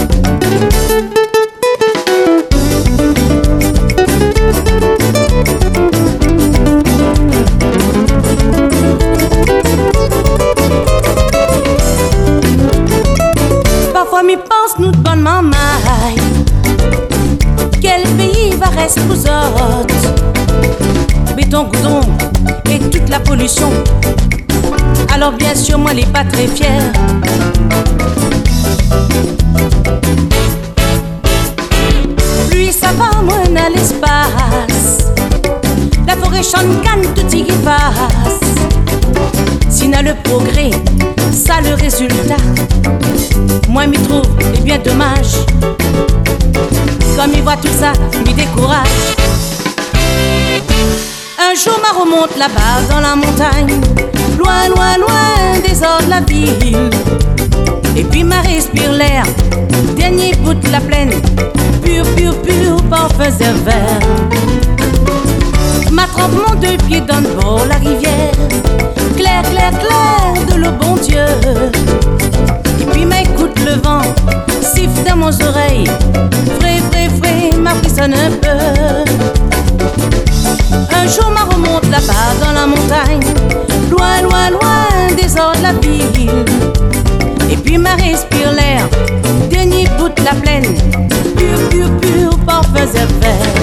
Aux 19.01 19.13
autres 19.13 20.13
Béton, 21.35 21.63
goudron 21.63 22.01
et 22.69 22.79
toute 22.79 23.09
la 23.09 23.19
pollution. 23.19 23.69
Alors 25.13 25.31
bien 25.31 25.55
sûr, 25.55 25.77
moi, 25.79 25.93
les 25.93 26.05
pas 26.05 26.23
très 26.23 26.47
fier. 26.47 26.91
Lui, 32.51 32.71
ça 32.71 32.87
va, 32.97 33.21
moi, 33.21 33.37
à 33.55 33.69
l'espace. 33.69 35.09
La 36.07 36.15
forêt 36.15 36.43
chante 36.43 36.83
canne, 36.83 37.13
tout 37.15 37.35
y 37.35 37.43
passe. 37.63 38.39
Si 39.69 39.87
n'a 39.87 40.01
le 40.01 40.13
progrès, 40.23 40.71
ça 41.31 41.61
le 41.61 41.73
résultat. 41.75 42.37
Moi, 43.69 43.87
m'y 43.87 43.97
trouve, 43.97 44.27
et 44.55 44.61
bien 44.61 44.77
dommage. 44.77 45.45
Comme 47.15 47.31
il 47.35 47.43
voit 47.43 47.57
tout 47.57 47.67
ça, 47.79 47.93
m'y 48.25 48.33
décourage. 48.33 48.87
Un 51.39 51.55
jour 51.55 51.79
ma 51.81 51.99
remonte 51.99 52.35
là-bas 52.37 52.81
dans 52.89 52.99
la 52.99 53.15
montagne, 53.15 53.79
loin, 54.37 54.67
loin, 54.69 54.97
loin 54.97 55.59
des 55.63 55.75
de 55.75 56.09
la 56.09 56.21
ville. 56.21 56.89
Et 57.95 58.03
puis 58.03 58.23
ma 58.23 58.41
respire 58.41 58.91
l'air, 58.91 59.23
dernier 59.95 60.33
bout 60.35 60.55
de 60.55 60.71
la 60.71 60.79
plaine, 60.79 61.11
pur, 61.83 62.03
pur, 62.15 62.35
pur, 62.41 62.83
parfums 62.89 63.41
et 63.41 63.63
vert. 63.63 63.99
Ma 65.91 66.07
trempe 66.07 66.31
mon 66.47 66.55
deux 66.55 66.77
pieds 66.87 67.01
le 67.21 67.39
bord 67.39 67.65
la 67.67 67.75
rivière, 67.75 68.31
clair, 69.15 69.43
clair, 69.43 69.71
clair 69.71 70.45
de 70.49 70.55
l'eau 70.55 70.71
bon 70.81 70.95
Dieu. 70.95 71.25
Et 72.81 72.85
puis 72.85 73.05
m'écoute 73.05 73.57
le 73.63 73.79
vent, 73.81 74.01
siffle 74.61 75.07
dans 75.07 75.17
mon 75.17 75.27
oreille, 75.27 75.62
un 78.03 78.09
jour 81.07 81.31
ma 81.31 81.43
remonte 81.43 81.89
là-bas 81.89 82.33
dans 82.41 82.51
la 82.51 82.67
montagne, 82.67 83.23
loin, 83.89 84.21
loin, 84.21 84.49
loin 84.49 85.15
des 85.15 85.39
ordres 85.39 85.57
de 85.59 85.63
la 85.63 85.71
ville. 85.73 86.43
Et 87.49 87.55
puis 87.55 87.77
ma 87.77 87.95
respire 87.95 88.51
l'air, 88.51 88.89
bout 89.97 90.09
de 90.09 90.25
la 90.25 90.33
plaine, 90.33 90.65
pur, 91.37 91.69
pur, 91.69 91.89
pur, 92.01 92.37
parfums 92.39 92.93
verts. 93.21 93.53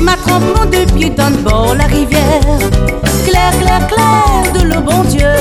Ma 0.00 0.16
trempe 0.16 0.44
mon 0.56 0.64
deux 0.64 0.86
dans 1.10 1.28
le 1.28 1.36
bord 1.42 1.74
la 1.74 1.84
rivière, 1.84 2.40
clair, 3.26 3.52
clair, 3.60 3.86
clair 3.88 4.52
de 4.54 4.68
l'eau 4.72 4.80
bon 4.80 5.04
Dieu. 5.04 5.34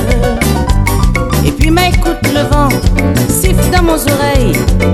Et 1.45 1.51
puis 1.51 1.71
m'écoute 1.71 2.19
le 2.33 2.41
vent, 2.51 2.67
siffle 3.29 3.69
dans 3.71 3.83
mon 3.83 3.93
oreille, 3.93 4.53
frais, 4.53 4.73
frais, 4.79 4.92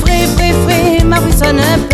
frais, 0.00 1.04
ma 1.04 1.18
sonne 1.32 1.58
un 1.58 1.78
peu 1.78 1.78
ma 1.78 1.78
peu. 1.88 1.93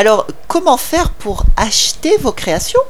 Alors, 0.00 0.26
comment 0.48 0.78
faire 0.78 1.10
pour 1.10 1.44
acheter 1.58 2.16
vos 2.16 2.32
créations? 2.32 2.80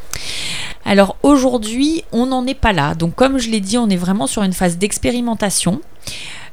Alors 0.84 1.16
aujourd'hui, 1.24 2.04
on 2.12 2.26
n'en 2.26 2.46
est 2.46 2.54
pas 2.54 2.72
là. 2.72 2.94
Donc 2.94 3.16
comme 3.16 3.38
je 3.38 3.50
l'ai 3.50 3.58
dit, 3.58 3.78
on 3.78 3.90
est 3.90 3.96
vraiment 3.96 4.28
sur 4.28 4.44
une 4.44 4.52
phase 4.52 4.78
d'expérimentation. 4.78 5.80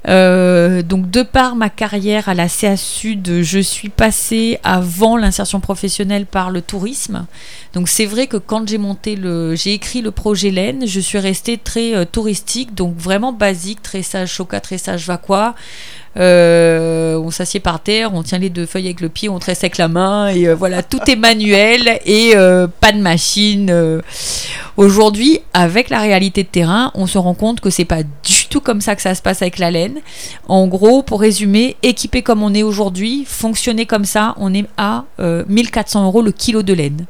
Euh, 0.07 0.83
donc 0.83 1.11
de 1.11 1.21
par 1.21 1.55
ma 1.55 1.69
carrière 1.69 2.27
à 2.27 2.33
la 2.33 2.47
CA 2.47 2.75
Sud, 2.75 3.41
je 3.41 3.59
suis 3.59 3.89
passée 3.89 4.59
avant 4.63 5.15
l'insertion 5.15 5.59
professionnelle 5.59 6.25
par 6.25 6.49
le 6.49 6.63
tourisme. 6.63 7.27
Donc 7.73 7.87
c'est 7.87 8.05
vrai 8.07 8.25
que 8.25 8.37
quand 8.37 8.67
j'ai 8.67 8.79
monté 8.79 9.15
le, 9.15 9.53
j'ai 9.53 9.73
écrit 9.73 10.01
le 10.01 10.09
projet 10.09 10.49
Laine, 10.49 10.87
je 10.87 10.99
suis 10.99 11.19
restée 11.19 11.59
très 11.59 11.93
euh, 11.93 12.05
touristique, 12.05 12.73
donc 12.73 12.95
vraiment 12.97 13.31
basique, 13.31 13.83
tressage, 13.83 14.31
choca, 14.31 14.59
tressage, 14.59 15.11
quoi. 15.21 15.49
Euh, 15.49 15.53
on 16.17 17.31
s'assied 17.31 17.59
par 17.59 17.79
terre, 17.81 18.13
on 18.13 18.23
tient 18.23 18.39
les 18.39 18.49
deux 18.49 18.65
feuilles 18.65 18.85
avec 18.85 19.01
le 19.01 19.09
pied, 19.09 19.29
on 19.29 19.39
tresse 19.39 19.59
avec 19.63 19.77
la 19.77 19.87
main, 19.87 20.29
et 20.29 20.47
euh, 20.47 20.55
voilà, 20.55 20.81
tout 20.83 20.99
est 21.07 21.15
manuel 21.15 21.99
et 22.05 22.33
euh, 22.35 22.67
pas 22.67 22.91
de 22.91 22.99
machine. 22.99 23.69
euh. 23.69 24.01
Aujourd'hui, 24.77 25.39
avec 25.53 25.89
la 25.89 25.99
réalité 25.99 26.43
de 26.43 26.47
terrain, 26.47 26.91
on 26.93 27.07
se 27.07 27.17
rend 27.17 27.33
compte 27.33 27.59
que 27.61 27.69
c'est 27.69 27.85
pas 27.85 28.03
du 28.03 28.45
tout 28.49 28.61
comme 28.61 28.79
ça 28.81 28.95
que 28.95 29.01
ça 29.01 29.15
se 29.15 29.21
passe 29.21 29.41
avec 29.41 29.57
la 29.57 29.71
laine. 29.71 29.99
En 30.47 30.67
gros, 30.67 31.01
pour 31.03 31.19
résumer, 31.19 31.75
équipé 31.83 32.21
comme 32.21 32.43
on 32.43 32.53
est 32.53 32.63
aujourd'hui, 32.63 33.23
fonctionner 33.25 33.85
comme 33.85 34.05
ça, 34.05 34.35
on 34.37 34.53
est 34.53 34.65
à 34.77 35.05
euh, 35.19 35.43
1400 35.47 36.05
euros 36.05 36.21
le 36.21 36.31
kilo 36.31 36.61
de 36.63 36.73
laine. 36.73 37.05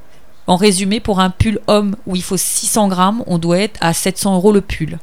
En 0.48 0.56
résumé, 0.56 1.02
pour 1.02 1.20
un 1.20 1.30
pull 1.30 1.60
homme 1.68 1.98
où 2.06 2.16
il 2.16 2.24
faut 2.24 2.38
600 2.38 2.88
grammes, 2.88 3.22
on 3.28 3.38
doit 3.38 3.60
être 3.60 3.78
à 3.82 3.94
700 3.94 4.36
euros 4.36 4.54
le 4.54 4.62
pull. 4.62 4.98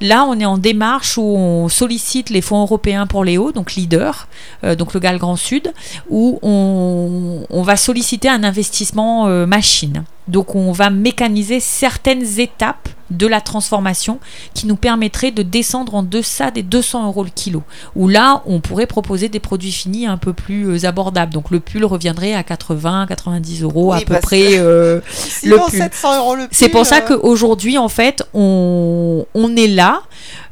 Là, 0.00 0.24
on 0.24 0.38
est 0.38 0.44
en 0.44 0.58
démarche 0.58 1.18
où 1.18 1.22
on 1.22 1.68
sollicite 1.68 2.30
les 2.30 2.40
fonds 2.40 2.62
européens 2.62 3.06
pour 3.06 3.24
les 3.24 3.36
hauts, 3.36 3.52
donc 3.52 3.74
leader, 3.74 4.28
euh, 4.64 4.76
donc 4.76 4.94
le 4.94 5.00
GAL 5.00 5.18
Grand 5.18 5.36
Sud, 5.36 5.72
où 6.08 6.38
on, 6.42 7.62
va 7.62 7.76
solliciter 7.76 8.28
un 8.28 8.44
investissement 8.44 9.26
euh, 9.26 9.44
machine. 9.44 10.04
Donc 10.28 10.54
on 10.54 10.72
va 10.72 10.90
mécaniser 10.90 11.60
certaines 11.60 12.38
étapes 12.38 12.88
de 13.10 13.26
la 13.26 13.40
transformation 13.40 14.18
qui 14.52 14.66
nous 14.66 14.76
permettraient 14.76 15.30
de 15.30 15.42
descendre 15.42 15.94
en 15.94 16.02
deçà 16.02 16.50
des 16.50 16.62
200 16.62 17.06
euros 17.06 17.24
le 17.24 17.30
kilo. 17.34 17.62
Où 17.96 18.06
là, 18.06 18.42
on 18.44 18.60
pourrait 18.60 18.86
proposer 18.86 19.30
des 19.30 19.40
produits 19.40 19.72
finis 19.72 20.06
un 20.06 20.18
peu 20.18 20.34
plus 20.34 20.66
euh, 20.68 20.86
abordables. 20.86 21.32
Donc 21.32 21.50
le 21.50 21.60
pull 21.60 21.84
reviendrait 21.86 22.34
à 22.34 22.42
80, 22.42 23.06
90 23.08 23.62
euros 23.62 23.92
Oui, 23.94 24.02
à 24.02 24.04
peu 24.04 24.18
près. 24.20 24.58
euh, 24.58 25.00
Sinon, 25.10 25.64
pull. 25.68 25.78
700 25.78 26.18
euros 26.18 26.34
le 26.34 26.42
pull. 26.42 26.48
c'est 26.52 26.68
pour 26.68 26.84
ça 26.84 26.98
euh, 26.98 27.16
qu'aujourd'hui, 27.18 27.78
en 27.78 27.88
fait, 27.88 28.22
on, 28.34 29.24
on 29.34 29.56
est 29.56 29.68
là. 29.68 30.02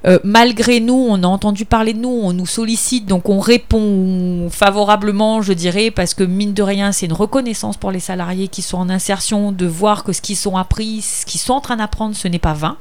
Euh, 0.07 0.19
malgré 0.23 0.81
nous, 0.81 1.07
on 1.09 1.23
a 1.23 1.27
entendu 1.27 1.65
parler 1.65 1.93
de 1.93 1.99
nous, 1.99 2.09
on 2.09 2.33
nous 2.33 2.47
sollicite, 2.47 3.07
donc 3.07 3.29
on 3.29 3.41
répond 3.41 4.49
favorablement, 4.51 5.43
je 5.43 5.53
dirais, 5.53 5.91
parce 5.91 6.15
que 6.15 6.23
mine 6.23 6.55
de 6.55 6.63
rien, 6.63 6.93
c'est 6.93 7.07
une 7.07 7.13
reconnaissance 7.13 7.77
pour 7.77 7.91
les 7.91 8.01
salariés 8.01 8.49
qui 8.49 8.63
sont 8.63 8.79
en 8.79 8.89
insertion 8.89 9.51
de 9.53 9.67
voir 9.67 10.05
que 10.05 10.13
ce 10.13 10.21
qu'ils 10.21 10.37
sont 10.37 10.57
appris, 10.57 11.03
ce 11.03 11.27
qu'ils 11.27 11.41
sont 11.41 11.55
en 11.55 11.61
train 11.61 11.77
d'apprendre, 11.77 12.15
ce 12.15 12.29
n'est 12.29 12.39
pas 12.39 12.55
vain. 12.55 12.77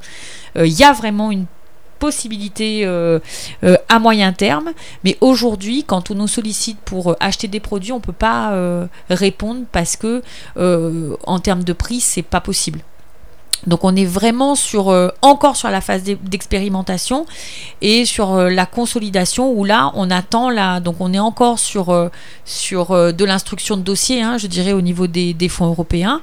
Euh, 0.58 0.68
Il 0.68 0.74
y 0.74 0.84
a 0.84 0.94
vraiment 0.94 1.32
une 1.32 1.46
possibilité 2.00 2.86
euh, 2.86 3.20
euh, 3.64 3.78
à 3.90 4.00
moyen 4.00 4.34
terme, 4.34 4.72
mais 5.04 5.18
aujourd'hui, 5.22 5.84
quand 5.84 6.12
on 6.12 6.16
nous 6.16 6.28
sollicite 6.28 6.78
pour 6.80 7.12
euh, 7.12 7.16
acheter 7.20 7.48
des 7.48 7.60
produits, 7.60 7.92
on 7.92 8.00
peut 8.00 8.12
pas 8.12 8.52
euh, 8.52 8.86
répondre 9.10 9.62
parce 9.72 9.96
que 9.96 10.22
euh, 10.58 11.16
en 11.26 11.40
termes 11.40 11.64
de 11.64 11.74
prix, 11.74 12.02
c'est 12.02 12.22
pas 12.22 12.42
possible. 12.42 12.82
Donc 13.68 13.84
on 13.84 13.96
est 13.96 14.06
vraiment 14.06 14.56
sur 14.56 14.90
euh, 14.90 15.10
encore 15.22 15.56
sur 15.56 15.70
la 15.70 15.82
phase 15.82 16.04
d'e- 16.04 16.18
d'expérimentation 16.22 17.26
et 17.82 18.06
sur 18.06 18.34
euh, 18.34 18.50
la 18.50 18.66
consolidation 18.66 19.52
où 19.52 19.64
là 19.64 19.92
on 19.96 20.12
attend 20.12 20.50
là 20.50 20.80
donc 20.80 20.98
on 21.00 21.14
est 21.14 21.20
encore 21.20 21.58
sur 21.58 21.90
euh, 21.90 22.10
sur 22.46 22.92
de 23.14 23.26
l'instruction 23.26 23.78
de 23.78 23.82
dossier 23.82 24.22
hein, 24.22 24.38
je 24.38 24.48
dirais 24.48 24.74
au 24.74 24.82
niveau 24.82 25.08
des, 25.08 25.34
des 25.34 25.50
fonds 25.50 25.68
européens 25.68 26.22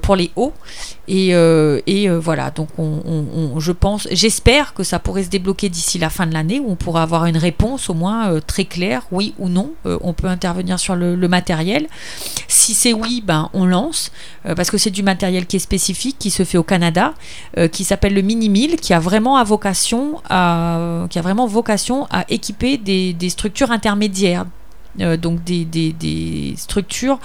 pour 0.00 0.16
les 0.16 0.30
hauts. 0.36 0.54
Et, 1.06 1.32
et 1.86 2.08
voilà. 2.08 2.50
Donc 2.50 2.68
on, 2.78 3.60
je 3.60 3.72
pense 3.72 4.08
j'espère 4.10 4.72
que 4.72 4.82
ça 4.82 4.98
pourrait 4.98 5.24
se 5.24 5.28
débloquer 5.28 5.68
d'ici 5.68 5.98
la 5.98 6.08
fin 6.08 6.26
de 6.26 6.32
l'année 6.32 6.60
où 6.60 6.70
on 6.70 6.76
pourra 6.76 7.02
avoir 7.02 7.26
une 7.26 7.36
réponse 7.36 7.90
au 7.90 7.94
moins 7.94 8.40
très 8.46 8.64
claire 8.64 9.02
oui 9.12 9.34
ou 9.38 9.50
non. 9.50 9.72
On 9.84 10.14
peut 10.14 10.28
intervenir 10.28 10.78
sur 10.78 10.96
le, 10.96 11.16
matériel. 11.28 11.88
Si 12.48 12.72
c'est 12.72 12.94
oui 12.94 13.22
ben 13.24 13.50
on 13.52 13.66
lance 13.66 14.12
parce 14.56 14.70
que 14.70 14.78
c'est 14.78 14.90
du 14.90 15.02
matériel 15.02 15.44
qui 15.46 15.56
est 15.56 15.60
spécifique, 15.60 16.16
qui 16.18 16.29
se 16.30 16.44
fait 16.44 16.58
au 16.58 16.62
Canada, 16.62 17.14
euh, 17.58 17.68
qui 17.68 17.84
s'appelle 17.84 18.14
le 18.14 18.22
Mini 18.22 18.48
Mill, 18.48 18.76
qui 18.76 18.92
a 18.94 19.00
vraiment 19.00 19.36
à 19.36 19.44
vocation 19.44 20.20
à, 20.28 21.06
qui 21.10 21.18
a 21.18 21.22
vraiment 21.22 21.46
vocation 21.46 22.06
à 22.10 22.24
équiper 22.28 22.76
des, 22.76 23.28
structures 23.28 23.70
intermédiaires, 23.70 24.46
euh, 25.00 25.16
donc 25.16 25.42
des 25.44 26.54
structures 26.56 27.18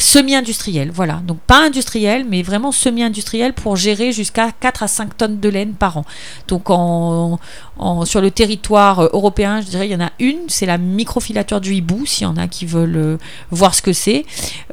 semi-industrielles, 0.00 0.90
voilà. 0.92 1.20
Donc 1.24 1.38
pas 1.46 1.64
industrielles, 1.64 2.24
mais 2.28 2.42
vraiment 2.42 2.72
semi-industrielles 2.72 3.52
pour 3.52 3.76
gérer 3.76 4.12
jusqu'à 4.12 4.50
4 4.52 4.82
à 4.82 4.88
5 4.88 5.16
tonnes 5.16 5.40
de 5.40 5.48
laine 5.48 5.72
par 5.74 5.98
an. 5.98 6.04
Donc 6.48 6.70
en, 6.70 7.38
en- 7.78 8.04
sur 8.04 8.20
le 8.20 8.30
territoire 8.30 9.00
euh, 9.00 9.08
européen, 9.12 9.60
je 9.60 9.66
dirais, 9.68 9.86
il 9.88 9.92
y 9.92 9.96
en 9.96 10.00
a 10.04 10.10
une, 10.18 10.38
c'est 10.48 10.66
la 10.66 10.78
microfilature 10.78 11.60
du 11.60 11.74
hibou, 11.74 12.06
s'il 12.06 12.24
y 12.24 12.26
en 12.26 12.36
a 12.36 12.48
qui 12.48 12.66
veulent 12.66 12.96
euh, 12.96 13.16
voir 13.50 13.74
ce 13.74 13.82
que 13.82 13.92
c'est. 13.92 14.24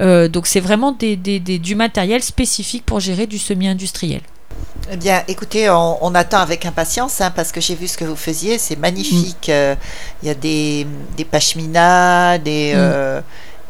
Euh, 0.02 0.28
donc 0.28 0.48
c'est 0.48 0.60
vraiment 0.62 0.92
des, 0.92 1.16
des- 1.16 1.40
des- 1.40 1.60
du 1.60 1.76
matériel 1.76 2.24
spécifique 2.24 2.86
pour 2.86 3.00
gérer 3.00 3.28
du 3.28 3.38
semi-industriel. 3.38 4.22
Eh 4.92 4.98
bien, 4.98 5.22
écoutez, 5.28 5.70
on, 5.70 5.98
on 6.04 6.16
attend 6.16 6.40
avec 6.40 6.66
impatience 6.66 7.20
hein, 7.22 7.32
parce 7.36 7.52
que 7.52 7.60
j'ai 7.62 7.76
vu 7.76 7.88
ce 7.88 7.98
que 7.98 8.06
vous 8.06 8.16
faisiez, 8.16 8.58
c'est 8.58 8.78
magnifique. 8.78 9.50
Euh, 9.50 9.76
Il 10.24 10.28
y 10.28 10.32
a 10.32 10.34
des, 10.34 10.88
des 11.18 11.26
pashminas, 11.26 12.38
des, 12.40 12.72
Mm. 12.74 12.78
euh, 12.78 13.22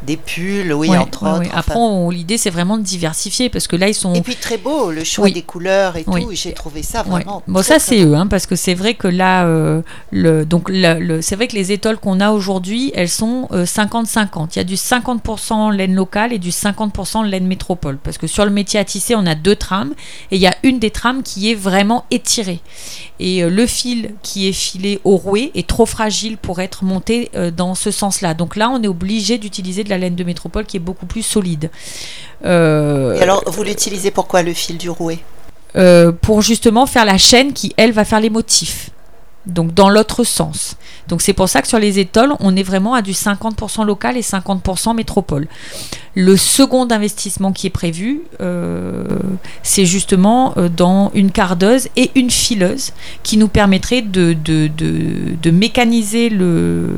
des 0.06 0.16
pulls, 0.18 0.72
oui, 0.74 0.90
Ouais, 0.90 0.98
entre 0.98 1.24
ouais, 1.24 1.30
autres. 1.30 1.40
ouais. 1.42 1.48
enfin. 1.48 1.58
Après, 1.60 1.76
on- 1.80 2.10
l'idée 2.10 2.38
c'est 2.38 2.50
vraiment 2.52 2.78
de 2.78 2.84
diversifier 2.84 3.50
parce 3.50 3.68
que 3.68 3.76
là 3.76 3.88
ils 3.90 3.94
sont. 3.96 4.14
Et 4.14 4.22
puis 4.22 4.36
très 4.36 4.58
beau, 4.58 4.92
le 4.92 5.04
choix 5.04 5.26
Oui. 5.26 5.34
des 5.34 5.42
couleurs 5.42 5.96
et 5.98 6.04
Oui. 6.08 6.24
tout, 6.24 6.32
j'ai 6.34 6.54
trouvé 6.54 6.84
ça 6.84 7.04
vraiment. 7.04 7.42
Bon, 7.48 7.62
très, 7.62 7.74
ça 7.74 7.80
c'est 7.80 8.04
eux, 8.04 8.16
hein, 8.16 8.28
parce 8.28 8.46
que 8.46 8.56
c'est 8.56 8.74
vrai 8.76 8.94
que 8.94 9.08
là, 9.08 9.46
euh, 9.46 9.82
le, 10.12 10.46
donc 10.46 10.70
le, 10.70 11.00
le- 11.00 11.22
c'est 11.22 11.36
vrai 11.36 11.48
que 11.48 11.56
les 11.56 11.72
étoiles 11.72 11.98
qu'on 11.98 12.20
a 12.20 12.32
aujourd'hui, 12.32 12.92
elles 12.96 13.10
sont 13.10 13.48
euh, 13.52 13.66
50-50. 13.66 14.56
Il 14.56 14.58
y 14.58 14.62
a 14.62 14.64
du 14.64 14.76
50% 14.76 15.72
laine 15.76 15.96
locale 15.96 16.32
et 16.34 16.40
du 16.40 16.52
50% 16.52 17.24
laine 17.28 17.48
métropole, 17.48 17.98
parce 17.98 18.18
que 18.18 18.28
sur 18.28 18.46
le 18.46 18.52
métier 18.52 18.80
à 18.80 18.86
tisser, 18.86 19.16
on 19.16 19.26
a 19.26 19.36
deux 19.36 19.56
trames 19.56 19.94
et 20.32 20.36
il 20.36 20.42
y 20.42 20.48
a 20.48 20.56
une 20.64 20.80
des 20.80 20.92
trames 20.92 21.24
qui 21.24 21.52
est 21.52 21.56
vraiment 21.56 22.06
étirée. 22.12 22.60
Et 23.20 23.44
euh, 23.44 23.50
le 23.50 23.66
fil 23.66 24.14
qui 24.22 24.48
est 24.48 24.54
filé 24.54 25.00
au 25.04 25.18
rouet 25.18 25.52
est 25.56 25.68
trop 25.68 25.86
fragile 25.88 26.38
pour 26.38 26.60
être 26.62 26.84
monté 26.84 27.30
euh, 27.36 27.50
dans 27.52 27.74
ce 27.74 27.90
sens-là. 27.92 28.34
Donc 28.36 28.56
là, 28.56 28.70
on 28.70 28.82
est 28.84 28.88
obligé 28.88 29.38
d'utiliser 29.38 29.84
de 29.88 29.91
la 29.91 29.97
laine 29.97 30.15
de 30.15 30.23
métropole 30.23 30.65
qui 30.65 30.78
est 30.78 30.82
beaucoup 30.82 31.06
plus 31.08 31.23
solide. 31.23 31.71
Euh, 32.45 33.15
Et 33.15 33.21
alors, 33.21 33.43
vous 33.47 33.63
l'utilisez 33.63 34.12
pourquoi 34.12 34.43
le 34.43 34.54
fil 34.54 34.78
du 34.78 34.89
rouet? 34.89 35.19
euh, 35.76 36.12
pour 36.12 36.41
justement 36.41 36.86
faire 36.86 37.06
la 37.06 37.17
chaîne 37.17 37.54
qui, 37.54 37.73
elle, 37.78 37.91
va 37.91 38.06
faire 38.06 38.19
les 38.19 38.30
motifs. 38.30 38.89
Donc 39.48 39.74
dans 39.74 39.90
l'autre 39.90 40.24
sens. 40.24 40.76
Donc 41.08 41.22
c'est 41.22 41.34
pour 41.34 41.48
ça 41.48 41.62
que 41.62 41.68
sur 41.68 41.80
les 41.80 42.00
étoiles, 42.00 42.34
on 42.40 42.56
est 42.56 42.64
vraiment 42.64 42.94
à 42.94 43.02
du 43.02 43.14
50% 43.14 43.86
local 43.86 44.18
et 44.18 44.22
50% 44.22 44.96
métropole. 44.96 45.48
Le 46.16 46.36
second 46.36 46.88
investissement 46.90 47.54
qui 47.54 47.68
est 47.68 47.72
prévu, 47.72 48.22
euh, 48.42 49.06
c'est 49.64 49.86
justement 49.86 50.54
euh, 50.58 50.68
dans 50.68 51.12
une 51.14 51.32
cardeuse 51.32 51.88
et 51.96 52.12
une 52.16 52.30
fileuse 52.30 52.92
qui 53.24 53.38
nous 53.38 53.48
permettrait 53.48 54.02
de, 54.02 54.34
de, 54.34 54.68
de, 54.68 55.36
de 55.42 55.52
mécaniser 55.52 56.30
le, 56.30 56.90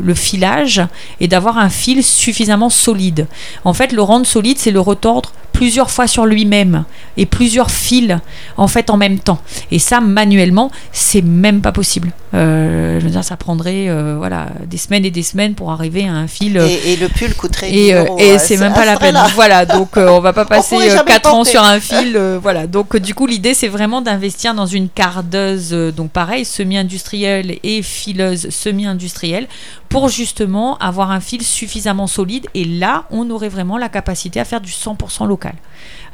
le 0.00 0.14
filage 0.14 0.82
et 1.20 1.28
d'avoir 1.28 1.58
un 1.58 1.68
fil 1.68 2.02
suffisamment 2.02 2.70
solide. 2.70 3.26
En 3.64 3.74
fait, 3.74 3.92
le 3.92 4.02
rendre 4.02 4.26
solide, 4.26 4.58
c'est 4.58 4.70
le 4.70 4.80
retordre 4.80 5.32
plusieurs 5.54 5.90
fois 5.90 6.06
sur 6.06 6.26
lui-même 6.26 6.84
et 7.16 7.24
plusieurs 7.24 7.70
fils 7.70 8.18
en 8.58 8.68
fait 8.68 8.90
en 8.90 8.98
même 8.98 9.18
temps. 9.18 9.38
Et 9.70 9.78
ça, 9.78 10.00
manuellement, 10.00 10.70
c'est 10.92 11.22
même 11.22 11.62
pas 11.62 11.72
possible. 11.72 12.10
Euh, 12.34 12.98
je 12.98 13.04
veux 13.04 13.10
dire, 13.10 13.24
ça 13.24 13.36
prendrait 13.36 13.88
euh, 13.88 14.16
voilà 14.18 14.48
des 14.66 14.76
semaines 14.76 15.04
et 15.04 15.12
des 15.12 15.22
semaines 15.22 15.54
pour 15.54 15.70
arriver 15.70 16.06
à 16.06 16.12
un 16.12 16.26
fil. 16.26 16.58
euh, 16.58 16.66
et, 16.66 16.92
et 16.92 16.96
le 16.96 17.08
pull 17.08 17.32
coûterait 17.34 17.70
et, 17.72 17.94
1000 17.94 17.94
euh, 17.94 18.04
et 18.18 18.38
c'est 18.38 18.56
même 18.58 18.74
pas 18.74 18.84
la 18.84 18.96
peine. 18.96 19.16
Voilà, 19.34 19.64
donc 19.64 19.96
on 19.96 20.20
va 20.20 20.32
pas 20.32 20.44
passer 20.54 20.74
pourrait 20.74 20.90
jamais 20.90 21.12
4 21.12 21.32
ans 21.32 21.44
sur 21.44 21.62
un 21.62 21.78
fil. 21.88 22.18
voilà, 22.42 22.66
donc 22.66 22.96
du 22.96 23.14
coup 23.14 23.26
l'idée 23.26 23.54
c'est 23.54 23.68
vraiment 23.68 24.02
d'investir 24.02 24.54
dans 24.54 24.66
une 24.66 24.88
cardeuse, 24.88 25.70
donc 25.96 26.10
pareil, 26.10 26.44
semi-industrielle 26.44 27.58
et 27.62 27.82
fileuse 27.82 28.48
semi-industrielle, 28.50 29.46
pour 29.88 30.08
justement 30.08 30.76
avoir 30.78 31.12
un 31.12 31.20
fil 31.20 31.42
suffisamment 31.42 32.08
solide. 32.08 32.46
Et 32.54 32.64
là, 32.64 33.04
on 33.12 33.30
aurait 33.30 33.48
vraiment 33.48 33.78
la 33.78 33.88
capacité 33.88 34.40
à 34.40 34.44
faire 34.44 34.60
du 34.60 34.72
100% 34.72 35.28
local. 35.28 35.43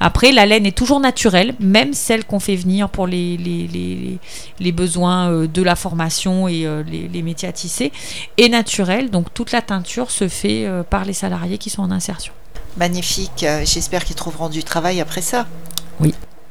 Après, 0.00 0.32
la 0.32 0.46
laine 0.46 0.64
est 0.64 0.76
toujours 0.76 0.98
naturelle, 0.98 1.54
même 1.60 1.92
celle 1.92 2.24
qu'on 2.24 2.40
fait 2.40 2.56
venir 2.56 2.88
pour 2.88 3.06
les, 3.06 3.36
les, 3.36 3.66
les, 3.68 4.18
les 4.58 4.72
besoins 4.72 5.30
euh, 5.30 5.46
de 5.46 5.62
la 5.62 5.76
formation 5.76 6.48
et 6.48 6.66
euh, 6.66 6.82
les, 6.82 7.22
métiers 7.22 7.48
à 7.48 7.52
tisser, 7.52 7.92
est 8.38 8.48
naturelle. 8.48 9.10
Donc 9.10 9.32
toute 9.34 9.52
la 9.52 9.60
teinture 9.60 10.10
se 10.10 10.26
fait 10.28 10.66
euh, 10.66 10.82
par 10.82 11.04
les 11.04 11.12
salariés 11.12 11.58
qui 11.58 11.68
sont 11.68 11.82
en 11.82 11.90
insertion. 11.90 12.32
Magnifique. 12.78 13.44
J'espère 13.64 14.04
qu'ils 14.04 14.16
trouveront 14.16 14.48
du 14.48 14.62
travail 14.64 15.00
après 15.00 15.20
ça. 15.20 15.46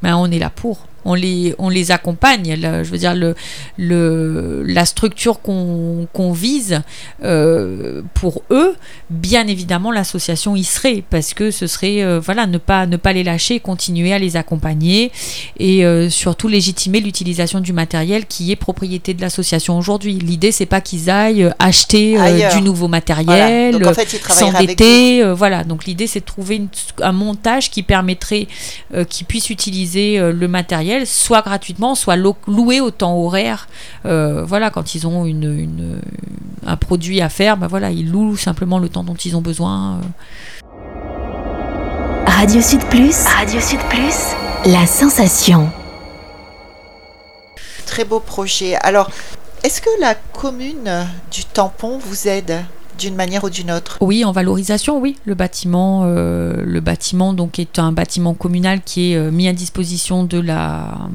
Ben, 0.02 0.15
on 0.15 0.30
est 0.32 0.39
là 0.39 0.50
pour. 0.50 0.86
On 1.06 1.14
les, 1.14 1.56
on 1.60 1.70
les 1.70 1.92
accompagne. 1.92 2.56
Le- 2.62 2.84
je 2.84 2.90
veux 2.92 2.98
dire, 2.98 3.16
le, 3.16 3.36
le, 3.78 4.64
la 4.66 4.86
structure 4.86 5.42
qu'on 5.42 6.32
vise, 6.34 6.82
euh, 7.24 8.02
pour 8.14 8.44
eux, 8.52 8.76
bien 9.10 9.48
évidemment, 9.48 9.92
l'association 9.92 10.56
y 10.56 10.64
serait, 10.64 11.04
parce 11.10 11.34
que 11.34 11.52
ce 11.52 11.68
serait 11.68 12.04
euh, 12.04 12.20
voilà, 12.20 12.46
ne, 12.48 12.58
pas, 12.58 12.86
ne 12.86 12.98
pas 12.98 13.14
les 13.14 13.24
lâcher, 13.24 13.60
continuer 13.60 14.14
à 14.14 14.20
les 14.20 14.36
accompagner 14.36 15.12
et 15.60 15.86
euh, 15.86 16.10
surtout 16.10 16.48
légitimer 16.48 17.00
l'utilisation 17.00 17.60
du 17.60 17.74
matériel 17.74 18.26
qui 18.26 18.52
est 18.52 18.56
propriété 18.56 19.14
de 19.14 19.22
l'association 19.22 19.78
aujourd'hui. 19.78 20.14
L'idée, 20.14 20.52
c'est 20.52 20.66
pas 20.66 20.82
qu'ils 20.82 21.10
aillent 21.10 21.50
acheter 21.60 22.18
du 22.56 22.62
nouveau 22.62 22.88
matériel, 22.88 23.76
en 23.88 23.94
fait, 23.94 24.06
s'endetter. 24.52 25.34
voilà, 25.34 25.64
donc 25.64 25.86
l'idée, 25.86 26.08
c'est 26.08 26.20
de 26.22 26.26
trouver 26.26 26.56
une- 26.58 26.68
un 27.02 27.12
montage 27.12 27.70
qui 27.70 27.84
permettrait 27.84 28.48
qu'ils 29.10 29.26
puissent 29.26 29.50
utiliser 29.50 30.20
le 30.20 30.48
matériel 30.48 30.88
matériel, 30.89 31.08
soit 31.08 31.41
gratuitement, 31.41 31.95
soit 31.95 32.15
loué 32.15 32.82
au 32.82 32.91
temps 32.91 33.15
horaire. 33.17 33.67
voilà, 34.04 34.69
quand 34.69 34.95
ils 34.95 35.08
ont 35.08 35.25
une, 35.25 36.02
un 36.65 36.78
produit 36.78 37.21
à 37.21 37.30
faire, 37.30 37.58
ben 37.58 37.67
voilà, 37.67 37.91
ils 37.91 38.10
louent 38.10 38.38
simplement 38.38 38.80
le 38.80 38.89
temps 38.89 39.04
dont 39.04 39.15
ils 39.15 39.36
ont 39.36 39.41
besoin. 39.41 39.99
Radio 42.25 42.62
Sud 42.62 42.84
Plus. 42.86 43.25
Radio 43.25 43.60
Sud 43.60 43.80
Plus. 43.89 44.36
La 44.65 44.86
sensation. 44.88 45.69
Très 47.86 48.06
beau 48.06 48.19
projet. 48.19 48.75
Alors, 48.75 49.10
est-ce 49.63 49.82
que 49.82 49.89
la 49.99 50.15
commune 50.15 51.08
du 51.32 51.43
tampon 51.43 51.97
vous 51.97 52.28
aide? 52.28 52.63
D'une 53.00 53.16
manière 53.16 53.44
ou 53.44 53.50
d'une 53.50 53.72
autre 53.72 53.98
Oui, 54.02 54.24
en 54.24 54.32
valorisation, 54.32 55.00
oui. 55.00 55.16
Le 55.26 55.34
bâtiment, 55.34 56.04
euh, 56.06 56.62
le 56.64 56.80
bâtiment 56.82 57.34
donc 57.34 57.58
est 57.58 57.80
un 57.80 57.92
bâtiment 57.92 58.34
communal 58.36 58.82
qui 58.82 59.14
est 59.14 59.16
euh, 59.16 59.32
mis 59.32 59.48
à 59.48 59.54
disposition 59.54 60.24
de 60.24 60.40
la 60.40 61.10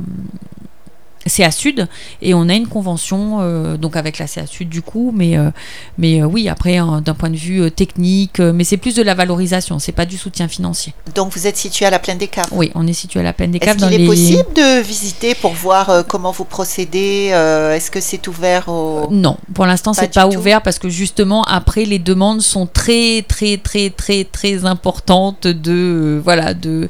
CA 1.26 1.50
Sud 1.50 1.88
et 2.22 2.34
on 2.34 2.48
a 2.48 2.54
une 2.54 2.68
convention 2.68 3.38
euh, 3.40 3.76
donc 3.76 3.96
avec 3.96 4.18
la 4.18 4.26
CA 4.26 4.46
Sud 4.46 4.68
du 4.68 4.82
coup 4.82 5.12
mais 5.14 5.36
euh, 5.36 5.50
mais 5.98 6.22
euh, 6.22 6.26
oui 6.26 6.48
après 6.48 6.76
hein, 6.76 7.00
d'un 7.04 7.14
point 7.14 7.30
de 7.30 7.36
vue 7.36 7.70
technique 7.70 8.40
mais 8.40 8.64
c'est 8.64 8.76
plus 8.76 8.94
de 8.94 9.02
la 9.02 9.14
valorisation 9.14 9.78
c'est 9.78 9.92
pas 9.92 10.06
du 10.06 10.18
soutien 10.18 10.48
financier. 10.48 10.92
Donc 11.14 11.32
vous 11.32 11.46
êtes 11.46 11.56
situé 11.56 11.86
à 11.86 11.90
la 11.90 11.98
plaine 11.98 12.18
des 12.18 12.28
caves. 12.28 12.48
Oui 12.52 12.70
on 12.74 12.86
est 12.86 12.92
situé 12.92 13.20
à 13.20 13.22
la 13.22 13.32
plaine 13.32 13.50
des 13.50 13.58
caves 13.58 13.76
est-ce 13.76 13.86
qu'il 13.86 14.02
est 14.02 14.06
possible 14.06 14.52
de 14.54 14.82
visiter 14.82 15.34
pour 15.34 15.52
voir 15.52 16.04
comment 16.08 16.32
vous 16.32 16.44
procédez 16.44 17.28
est-ce 17.74 17.90
que 17.90 18.00
c'est 18.00 18.26
ouvert 18.28 18.68
au... 18.68 19.08
non 19.10 19.36
pour 19.54 19.66
l'instant 19.66 19.92
c'est 19.92 20.12
pas 20.12 20.28
ouvert 20.28 20.62
parce 20.62 20.78
que 20.78 20.88
justement 20.88 21.42
après 21.44 21.84
les 21.84 21.98
demandes 21.98 22.42
sont 22.42 22.66
très 22.66 23.22
très 23.22 23.56
très 23.56 23.90
très 23.90 24.24
très 24.24 24.64
importantes 24.64 25.46
de 25.46 26.20
voilà 26.22 26.54
de 26.54 26.88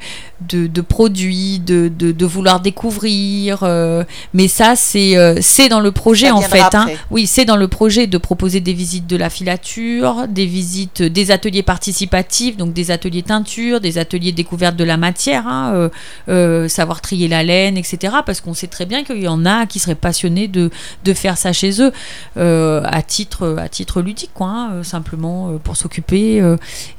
de, 0.48 0.80
produits, 0.80 1.58
de, 1.58 1.88
de, 1.88 2.26
vouloir 2.26 2.60
découvrir. 2.60 3.60
Euh, 3.62 4.04
mais 4.32 4.48
ça, 4.48 4.76
c'est 4.76 5.16
euh, 5.16 5.38
c'est 5.40 5.68
dans 5.68 5.80
le 5.80 5.92
projet 5.92 6.30
en 6.30 6.40
fait. 6.40 6.74
Hein. 6.74 6.86
Oui, 7.10 7.26
c'est 7.26 7.44
dans 7.44 7.56
le 7.56 7.68
projet 7.68 8.06
de 8.06 8.18
proposer 8.18 8.60
des 8.60 8.72
visites 8.72 9.06
de 9.06 9.16
la 9.16 9.30
filature, 9.30 10.26
des 10.28 10.46
visites, 10.46 11.02
des 11.02 11.30
ateliers 11.30 11.62
participatifs, 11.62 12.56
donc 12.56 12.72
des 12.72 12.90
ateliers 12.90 13.22
teinture, 13.22 13.80
des 13.80 13.98
ateliers 13.98 14.32
découverte 14.32 14.76
de 14.76 14.84
la 14.84 14.96
matière, 14.96 15.46
hein, 15.46 15.90
euh, 16.28 16.68
savoir 16.68 17.00
trier 17.00 17.28
la 17.28 17.42
laine, 17.42 17.76
etc. 17.76 18.14
Parce 18.24 18.40
qu'on 18.40 18.54
sait 18.54 18.66
très 18.66 18.86
bien 18.86 19.04
qu'il 19.04 19.22
y 19.22 19.28
en 19.28 19.46
a 19.46 19.66
qui 19.66 19.78
seraient 19.78 19.94
passionnés 19.94 20.48
de, 20.48 20.70
de 21.04 21.14
faire 21.14 21.38
ça 21.38 21.52
chez 21.52 21.80
eux 21.80 21.92
à 22.36 23.02
titre 23.02 23.56
à 23.60 23.68
titre 23.68 24.02
ludique, 24.02 24.30
quoi, 24.34 24.48
hein, 24.48 24.82
simplement 24.82 25.58
pour 25.62 25.76
s'occuper. 25.76 26.42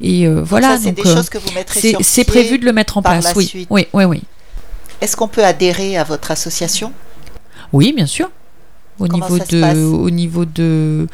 et 0.01 0.27
voilà. 0.27 0.77
c'est 0.77 0.91
des 0.91 1.03
choses 1.03 1.29
que 1.29 1.37
vous 1.37 1.51
mettrez 1.53 1.95
C'est 2.01 2.23
prévu 2.23 2.57
de 2.57 2.65
le 2.65 2.73
mettre 2.73 2.97
en 2.97 3.01
place 3.01 3.34
oui, 3.35 3.67
Oui, 3.69 3.87
oui, 3.93 4.23
Est-ce 5.01 5.15
qu'on 5.15 5.27
peut 5.27 5.43
adhérer 5.43 5.97
à 5.97 6.03
votre 6.03 6.31
association? 6.31 6.91
Oui, 7.73 7.93
bien 7.93 8.05
sûr. 8.05 8.29
Au 8.99 9.07
niveau 9.07 9.37
de, 9.37 9.75
au 9.93 10.09
niveau 10.09 10.45
de, 10.45 11.07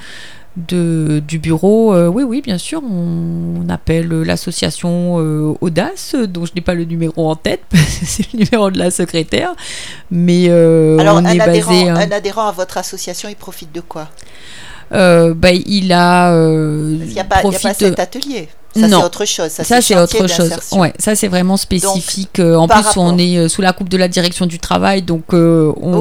de, 0.56 1.22
du 1.28 1.40
bureau, 1.40 1.96
euh, 1.96 2.08
oui, 2.08 2.24
oui, 2.24 2.42
bien 2.42 2.58
sûr, 2.58 2.82
on, 2.84 3.68
appelle 3.70 4.10
l'association 4.10 5.18
euh, 5.20 5.54
Audace, 5.62 6.16
dont 6.16 6.46
je 6.46 6.52
n'ai 6.54 6.62
pas 6.62 6.74
le 6.76 6.84
numéro 6.84 7.30
en 7.30 7.36
tête, 7.36 7.64
c'est 7.74 8.34
le 8.34 8.40
numéro 8.44 8.70
de 8.70 8.78
la 8.78 8.92
secrétaire, 8.92 9.56
mais 10.12 10.46
euh, 10.50 11.00
Alors, 11.00 11.16
on 11.16 11.26
un, 11.26 11.34
est 11.34 11.40
adhérent, 11.40 11.72
basé, 11.72 11.90
un 11.90 12.12
adhérent 12.12 12.48
à 12.48 12.52
votre 12.52 12.78
association, 12.78 13.30
il 13.30 13.36
profite 13.36 13.72
de 13.72 13.82
quoi? 13.82 14.10
Bah, 14.92 15.52
il 15.54 15.94
a. 15.94 16.36
il 16.36 16.98
n'y 17.06 17.20
a, 17.20 17.24
pas 17.24 17.42
cet 17.74 18.00
atelier. 18.00 18.50
Ça, 18.76 18.88
c'est 18.88 18.96
autre 18.96 19.26
chose. 19.26 19.50
Ça, 19.50 19.82
c'est 19.82 19.98
autre 19.98 20.28
chose. 20.28 20.52
Ouais, 20.72 20.94
ça, 20.98 21.16
c'est 21.16 21.28
vraiment 21.28 21.58
spécifique. 21.58 22.40
Euh, 22.40 22.56
en 22.56 22.68
plus, 22.68 22.98
on 22.98 23.18
est 23.18 23.38
euh, 23.38 23.48
sous 23.50 23.62
la 23.62 23.74
coupe 23.74 23.90
de 23.90 23.98
la 23.98 24.08
direction 24.08 24.46
du 24.46 24.60
travail, 24.60 25.02
donc 25.02 25.34
euh, 25.34 25.74
on 25.82 26.00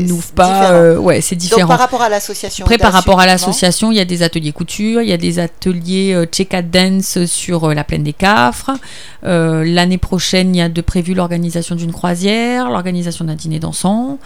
n'ouvre 0.00 0.32
pas. 0.32 0.94
ouais, 0.96 1.20
c'est 1.20 1.36
différent. 1.36 1.62
Donc, 1.62 1.68
par 1.68 1.78
rapport 1.78 2.02
à 2.02 2.08
l'association. 2.08 2.64
Après, 2.64 2.78
par 2.78 2.92
rapport 2.92 3.20
à 3.20 3.26
l'association, 3.26 3.90
il 3.90 3.96
y 3.96 4.00
a 4.00 4.04
des 4.04 4.22
ateliers 4.22 4.52
couture, 4.52 5.00
il 5.02 5.08
y 5.08 5.12
a 5.12 5.16
des 5.16 5.38
ateliers 5.38 6.26
check 6.30 6.54
dance 6.70 7.24
sur 7.24 7.72
la 7.72 7.84
plaine 7.84 8.02
des 8.02 8.12
Cafres. 8.12 8.72
L'année 9.22 9.98
prochaine, 9.98 10.54
il 10.54 10.58
y 10.58 10.62
a 10.62 10.68
de 10.68 10.80
prévu 10.80 11.14
l'organisation 11.14 11.74
d'une 11.74 11.92
croisière, 11.92 12.70
l'organisation 12.70 13.24
d'un 13.24 13.34
dîner 13.34 13.58
dansant. 13.58 14.18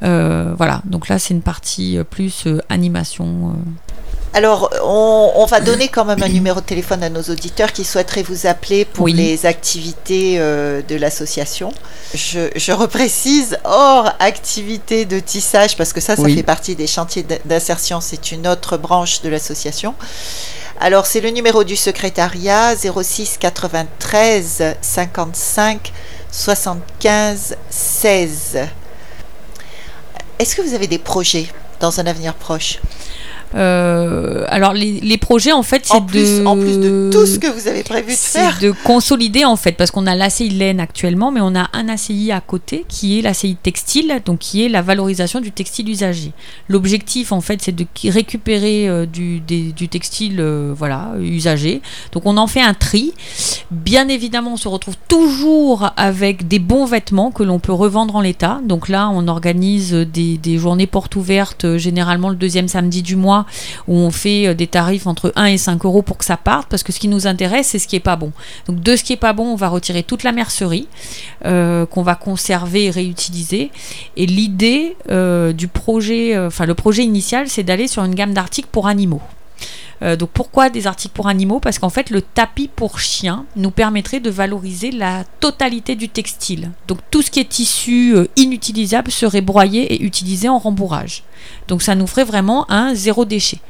voilà, 0.00 0.82
donc 0.84 1.08
là, 1.08 1.18
c'est 1.18 1.34
une 1.34 1.42
partie 1.42 1.98
plus 2.10 2.44
animation. 2.68 3.54
Alors, 4.34 4.68
on, 4.82 5.46
va 5.46 5.60
donner 5.60 5.86
quand 5.86 6.04
même 6.04 6.20
un 6.20 6.28
numéro 6.28 6.60
de 6.60 6.66
téléphone 6.66 7.04
à 7.04 7.08
nos 7.08 7.22
auditeurs 7.22 7.72
qui 7.72 7.84
souhaiteraient 7.84 8.24
vous 8.24 8.48
appeler 8.48 8.84
pour 8.84 9.06
les 9.06 9.46
activités 9.46 10.40
euh, 10.40 10.82
de 10.82 10.96
l'association. 10.96 11.72
Je, 12.14 12.72
reprécise, 12.72 13.56
hors 13.62 14.10
activité 14.18 15.04
de 15.04 15.20
tissage, 15.20 15.76
parce 15.76 15.92
que 15.92 16.00
ça, 16.00 16.16
ça 16.16 16.24
fait 16.24 16.42
partie 16.42 16.74
des 16.74 16.88
chantiers 16.88 17.24
d'insertion, 17.44 18.00
c'est 18.00 18.32
une 18.32 18.48
autre 18.48 18.76
branche 18.76 19.22
de 19.22 19.28
l'association. 19.28 19.94
Alors, 20.80 21.06
c'est 21.06 21.20
le 21.20 21.30
numéro 21.30 21.62
du 21.62 21.76
secrétariat 21.76 22.74
06 22.74 23.38
93 23.38 24.74
55 24.80 25.92
75 26.32 27.56
16. 27.70 28.58
Est-ce 30.40 30.56
que 30.56 30.62
vous 30.62 30.74
avez 30.74 30.88
des 30.88 30.98
projets 30.98 31.46
dans 31.78 32.00
un 32.00 32.06
avenir 32.06 32.34
proche? 32.34 32.80
Euh, 33.56 34.44
alors 34.48 34.72
les, 34.72 35.18
projets 35.18 35.52
en 35.52 35.62
fait 35.62 35.82
c'est 35.84 36.00
de 36.00 36.44
en 36.44 36.56
plus 36.56 36.78
de 36.78 37.08
tout 37.12 37.24
ce 37.24 37.38
que 37.38 37.46
vous 37.46 37.68
avez 37.68 37.84
prévu 37.84 38.10
de 38.10 38.16
faire. 38.16 38.58
de 38.60 38.72
consolider 38.72 39.44
en 39.44 39.54
fait 39.54 39.72
parce 39.72 39.92
qu'on 39.92 40.06
a 40.08 40.16
l'ACI 40.16 40.48
laine 40.48 40.80
actuellement 40.80 41.30
mais 41.30 41.40
on 41.40 41.54
a 41.54 41.68
un 41.72 41.88
ACI 41.88 42.32
à 42.32 42.40
côté 42.40 42.84
qui 42.88 43.18
est 43.18 43.22
l'ACI 43.22 43.56
textile 43.62 44.20
donc 44.24 44.40
qui 44.40 44.64
est 44.64 44.68
la 44.68 44.82
valorisation 44.82 45.40
du 45.40 45.52
textile 45.52 45.88
usagé. 45.88 46.32
L'objectif 46.68 47.30
en 47.30 47.40
fait 47.40 47.62
c'est 47.62 47.74
de 47.74 47.86
récupérer 48.08 48.88
euh, 48.88 49.06
du, 49.06 49.38
du, 49.40 49.88
textile 49.88 50.40
euh, 50.40 50.74
voilà 50.76 51.12
usagé. 51.20 51.80
Donc 52.12 52.26
on 52.26 52.36
en 52.36 52.48
fait 52.48 52.60
un 52.60 52.74
tri. 52.74 53.12
Bien 53.70 54.08
évidemment 54.08 54.54
on 54.54 54.56
se 54.56 54.68
retrouve 54.68 54.96
toujours 55.06 55.90
avec 55.96 56.48
des 56.48 56.58
bons 56.58 56.86
vêtements 56.86 57.30
que 57.30 57.44
l'on 57.44 57.60
peut 57.60 57.72
revendre 57.72 58.16
en 58.16 58.20
l'état. 58.20 58.60
Donc 58.64 58.88
là 58.88 59.10
on 59.12 59.28
organise 59.28 59.92
des, 59.92 60.38
des 60.38 60.58
journées 60.58 60.88
portes 60.88 61.14
ouvertes 61.14 61.76
généralement 61.76 62.30
le 62.30 62.36
deuxième 62.36 62.66
samedi 62.66 63.02
du 63.02 63.14
mois 63.14 63.43
où 63.88 63.96
on 63.96 64.10
fait 64.10 64.48
euh, 64.48 64.54
des 64.54 64.66
tarifs 64.66 65.06
entre 65.06 65.32
1 65.36 65.46
et 65.46 65.58
5 65.58 65.84
euros 65.84 66.02
pour 66.02 66.18
que 66.18 66.24
ça 66.24 66.36
parte, 66.36 66.68
parce 66.68 66.82
que 66.82 66.92
ce 66.92 67.00
qui 67.00 67.08
nous 67.08 67.26
intéresse, 67.26 67.68
c'est 67.68 67.78
ce 67.78 67.88
qui 67.88 67.96
est 67.96 68.00
pas 68.00 68.16
bon. 68.16 68.32
Donc 68.66 68.80
de 68.80 68.96
ce 68.96 69.04
qui 69.04 69.12
est 69.12 69.18
pas 69.18 69.32
bon, 69.32 69.52
on 69.52 69.56
va 69.56 69.68
retirer 69.68 70.02
toute 70.02 70.22
la 70.22 70.32
mercerie 70.32 70.88
euh, 71.44 71.86
qu'on 71.86 72.02
va 72.02 72.14
conserver 72.14 72.84
et 72.84 72.90
réutiliser. 72.90 73.70
Et 74.16 74.26
l'idée 74.26 74.96
euh, 75.10 75.52
du 75.52 75.68
projet, 75.68 76.36
enfin 76.38 76.66
le 76.66 76.74
projet 76.74 77.04
initial, 77.04 77.48
c'est 77.48 77.62
d'aller 77.62 77.88
sur 77.88 78.04
une 78.04 78.14
gamme 78.14 78.34
d'articles 78.34 78.68
pour 78.70 78.86
animaux. 78.86 79.22
Donc 80.02 80.30
pourquoi 80.30 80.68
des 80.68 80.86
articles 80.86 81.14
pour 81.14 81.28
animaux? 81.28 81.60
Parce 81.60 81.78
qu'en 81.78 81.88
fait 81.88 82.10
le 82.10 82.20
tapis 82.20 82.68
pour 82.68 82.98
chien 82.98 83.46
nous 83.56 83.70
permettrait 83.70 84.20
de 84.20 84.28
valoriser 84.28 84.90
la 84.90 85.24
totalité 85.40 85.94
du 85.94 86.08
textile. 86.08 86.72
Donc 86.88 86.98
tout 87.10 87.22
ce 87.22 87.30
qui 87.30 87.40
est 87.40 87.48
tissu 87.48 88.14
inutilisable 88.36 89.10
serait 89.10 89.40
broyé 89.40 89.94
et 89.94 90.02
utilisé 90.02 90.48
en 90.48 90.58
rembourrage. 90.58 91.22
Donc 91.68 91.82
ça 91.82 91.94
nous 91.94 92.06
ferait 92.06 92.24
vraiment 92.24 92.70
un 92.70 92.94
zéro 92.94 93.24
déchet. 93.24 93.60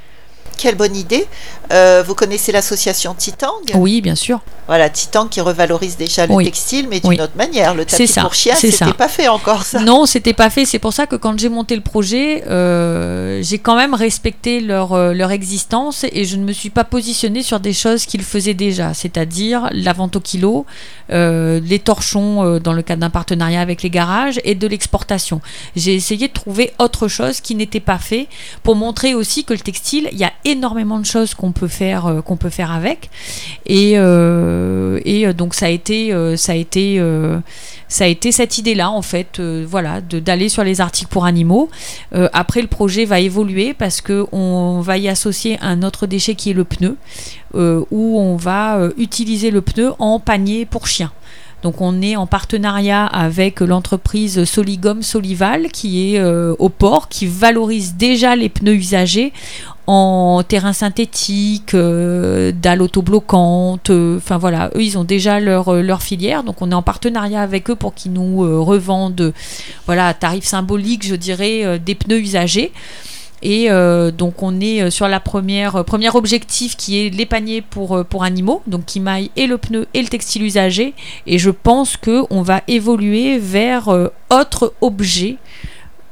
Quelle 0.56 0.76
bonne 0.76 0.96
idée. 0.96 1.26
Euh, 1.72 2.02
vous 2.06 2.14
connaissez 2.14 2.52
l'association 2.52 3.14
Titang? 3.14 3.54
Oui, 3.74 4.00
bien 4.00 4.14
sûr. 4.14 4.40
Voilà, 4.66 4.88
Titang 4.88 5.28
qui 5.28 5.40
revalorise 5.40 5.96
déjà 5.96 6.26
le 6.26 6.42
textile, 6.42 6.88
mais 6.88 7.00
d'une 7.00 7.20
autre 7.20 7.36
manière. 7.36 7.74
Le 7.74 7.84
tapis 7.84 8.12
pour 8.20 8.34
chien, 8.34 8.54
c'était 8.54 8.92
pas 8.92 9.08
fait 9.08 9.28
encore 9.28 9.62
ça. 9.64 9.80
Non, 9.80 10.06
c'était 10.06 10.32
pas 10.32 10.50
fait. 10.50 10.64
C'est 10.64 10.78
pour 10.78 10.92
ça 10.92 11.06
que 11.06 11.16
quand 11.16 11.38
j'ai 11.38 11.48
monté 11.48 11.76
le 11.76 11.82
projet, 11.82 12.44
euh, 12.48 13.42
j'ai 13.42 13.58
quand 13.58 13.76
même 13.76 13.94
respecté 13.94 14.60
leur, 14.60 14.92
euh, 14.92 15.12
leur 15.12 15.32
existence 15.32 16.04
et 16.10 16.24
je 16.24 16.36
ne 16.36 16.44
me 16.44 16.52
suis 16.52 16.70
pas 16.70 16.84
positionnée 16.84 17.42
sur 17.42 17.60
des 17.60 17.72
choses 17.72 18.06
qu'ils 18.06 18.22
faisaient 18.22 18.54
déjà, 18.54 18.94
c'est-à-dire 18.94 19.68
la 19.72 19.92
vente 19.92 20.16
au 20.16 20.20
kilo, 20.20 20.66
les 21.10 21.78
torchons 21.84 22.58
dans 22.58 22.72
le 22.72 22.82
cadre 22.82 23.00
d'un 23.00 23.10
partenariat 23.10 23.60
avec 23.60 23.82
les 23.82 23.90
garages 23.90 24.40
et 24.44 24.54
de 24.54 24.66
l'exportation. 24.66 25.40
J'ai 25.76 25.94
essayé 25.94 26.28
de 26.28 26.32
trouver 26.32 26.72
autre 26.78 27.08
chose 27.08 27.40
qui 27.40 27.54
n'était 27.54 27.80
pas 27.80 27.98
fait 27.98 28.28
pour 28.62 28.76
montrer 28.76 29.14
aussi 29.14 29.44
que 29.44 29.52
le 29.52 29.60
textile, 29.60 30.08
il 30.12 30.18
y 30.18 30.24
a 30.24 30.32
énormément 30.44 30.98
de 30.98 31.06
choses 31.06 31.34
qu'on 31.34 31.52
peut 31.52 31.68
faire 31.68 32.06
euh, 32.06 32.20
qu'on 32.20 32.36
peut 32.36 32.50
faire 32.50 32.70
avec. 32.70 33.10
Et, 33.66 33.94
euh, 33.96 35.00
et 35.04 35.26
euh, 35.26 35.32
donc 35.32 35.54
ça 35.54 35.66
a 35.66 35.68
été 35.70 36.12
ça 36.36 36.52
a 36.52 36.54
été 36.54 37.00
ça 37.88 38.04
a 38.04 38.06
été 38.06 38.32
cette 38.32 38.58
idée 38.58 38.74
là 38.74 38.90
en 38.90 39.02
fait 39.02 39.40
voilà 39.40 40.00
d'aller 40.00 40.48
sur 40.48 40.64
les 40.64 40.80
articles 40.80 41.10
pour 41.10 41.24
animaux. 41.24 41.70
Après 42.32 42.62
le 42.62 42.68
projet 42.68 43.04
va 43.04 43.20
évoluer 43.20 43.74
parce 43.74 44.00
que 44.00 44.26
on 44.32 44.80
va 44.80 44.98
y 44.98 45.08
associer 45.08 45.58
un 45.60 45.82
autre 45.82 46.06
déchet 46.06 46.34
qui 46.34 46.50
est 46.50 46.54
le 46.54 46.64
pneu 46.64 46.96
où 47.54 48.20
on 48.20 48.36
va 48.36 48.88
utiliser 48.98 49.50
le 49.50 49.60
pneu 49.60 49.92
en 49.98 50.18
panier 50.20 50.66
pour 50.66 50.86
chiens 50.86 51.12
donc 51.62 51.80
on 51.80 52.02
est 52.02 52.14
en 52.14 52.26
partenariat 52.26 53.06
avec 53.06 53.60
l'entreprise 53.60 54.44
Soligom 54.44 55.00
Solival 55.00 55.68
qui 55.68 56.14
est 56.14 56.22
au 56.22 56.68
port, 56.68 57.08
qui 57.08 57.26
valorise 57.26 57.94
déjà 57.94 58.36
les 58.36 58.48
pneus 58.48 58.74
usagés 58.74 59.32
en 59.86 60.42
terrain 60.46 60.72
synthétique, 60.72 61.74
euh, 61.74 62.52
dalles 62.52 62.82
autobloquantes. 62.82 63.90
euh, 63.90 64.16
Enfin 64.16 64.38
voilà, 64.38 64.70
eux, 64.74 64.82
ils 64.82 64.96
ont 64.96 65.04
déjà 65.04 65.40
leur, 65.40 65.68
euh, 65.68 65.82
leur 65.82 66.02
filière. 66.02 66.42
Donc 66.42 66.62
on 66.62 66.70
est 66.70 66.74
en 66.74 66.82
partenariat 66.82 67.42
avec 67.42 67.70
eux 67.70 67.76
pour 67.76 67.94
qu'ils 67.94 68.12
nous 68.12 68.64
revendent 68.64 69.32
voilà, 69.86 70.08
à 70.08 70.14
tarif 70.14 70.44
symbolique, 70.44 71.06
je 71.06 71.14
dirais, 71.14 71.78
des 71.78 71.94
pneus 71.94 72.20
usagés. 72.20 72.72
Et 73.42 73.68
donc 74.16 74.42
on 74.42 74.58
est 74.58 74.88
sur 74.90 75.06
la 75.06 75.20
première 75.20 75.84
premier 75.84 76.08
objectif 76.08 76.78
qui 76.78 76.98
est 76.98 77.10
les 77.10 77.26
paniers 77.26 77.60
pour, 77.60 78.02
pour 78.06 78.24
animaux, 78.24 78.62
donc 78.66 78.86
qui 78.86 79.00
maillent 79.00 79.30
et 79.36 79.46
le 79.46 79.58
pneu 79.58 79.86
et 79.92 80.00
le 80.00 80.08
textile 80.08 80.44
usagé. 80.44 80.94
Et 81.26 81.38
je 81.38 81.50
pense 81.50 81.98
que 81.98 82.24
on 82.30 82.40
va 82.40 82.62
évoluer 82.68 83.38
vers 83.38 83.90
euh, 83.90 84.08
autres 84.30 84.72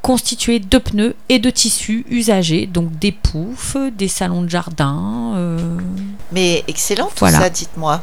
objets 0.03 0.13
constitués 0.13 0.59
de 0.59 0.79
pneus 0.79 1.15
et 1.29 1.39
de 1.39 1.49
tissus 1.51 2.05
usagés, 2.11 2.67
donc 2.67 2.99
des 2.99 3.13
poufs, 3.13 3.77
des 3.97 4.09
salons 4.09 4.43
de 4.43 4.49
jardin. 4.51 5.35
euh, 5.37 5.59
Mais 6.33 6.65
excellent 6.69 7.07
tout 7.07 7.21
Voilà. 7.21 7.39
ça, 7.41 7.51
dites-moi. 7.51 8.03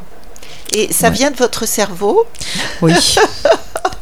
Et 0.72 0.92
ça 0.94 1.10
Ouais. 1.10 1.14
vient 1.16 1.32
de 1.32 1.36
votre 1.38 1.66
cerveau? 1.68 2.24
Oui. 2.82 2.94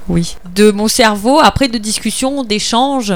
Oui. 0.10 0.38
De 0.56 0.72
mon 0.72 0.88
cerveau, 0.88 1.40
après 1.42 1.68
de 1.68 1.78
discussions, 1.78 2.44
d'échanges, 2.46 3.14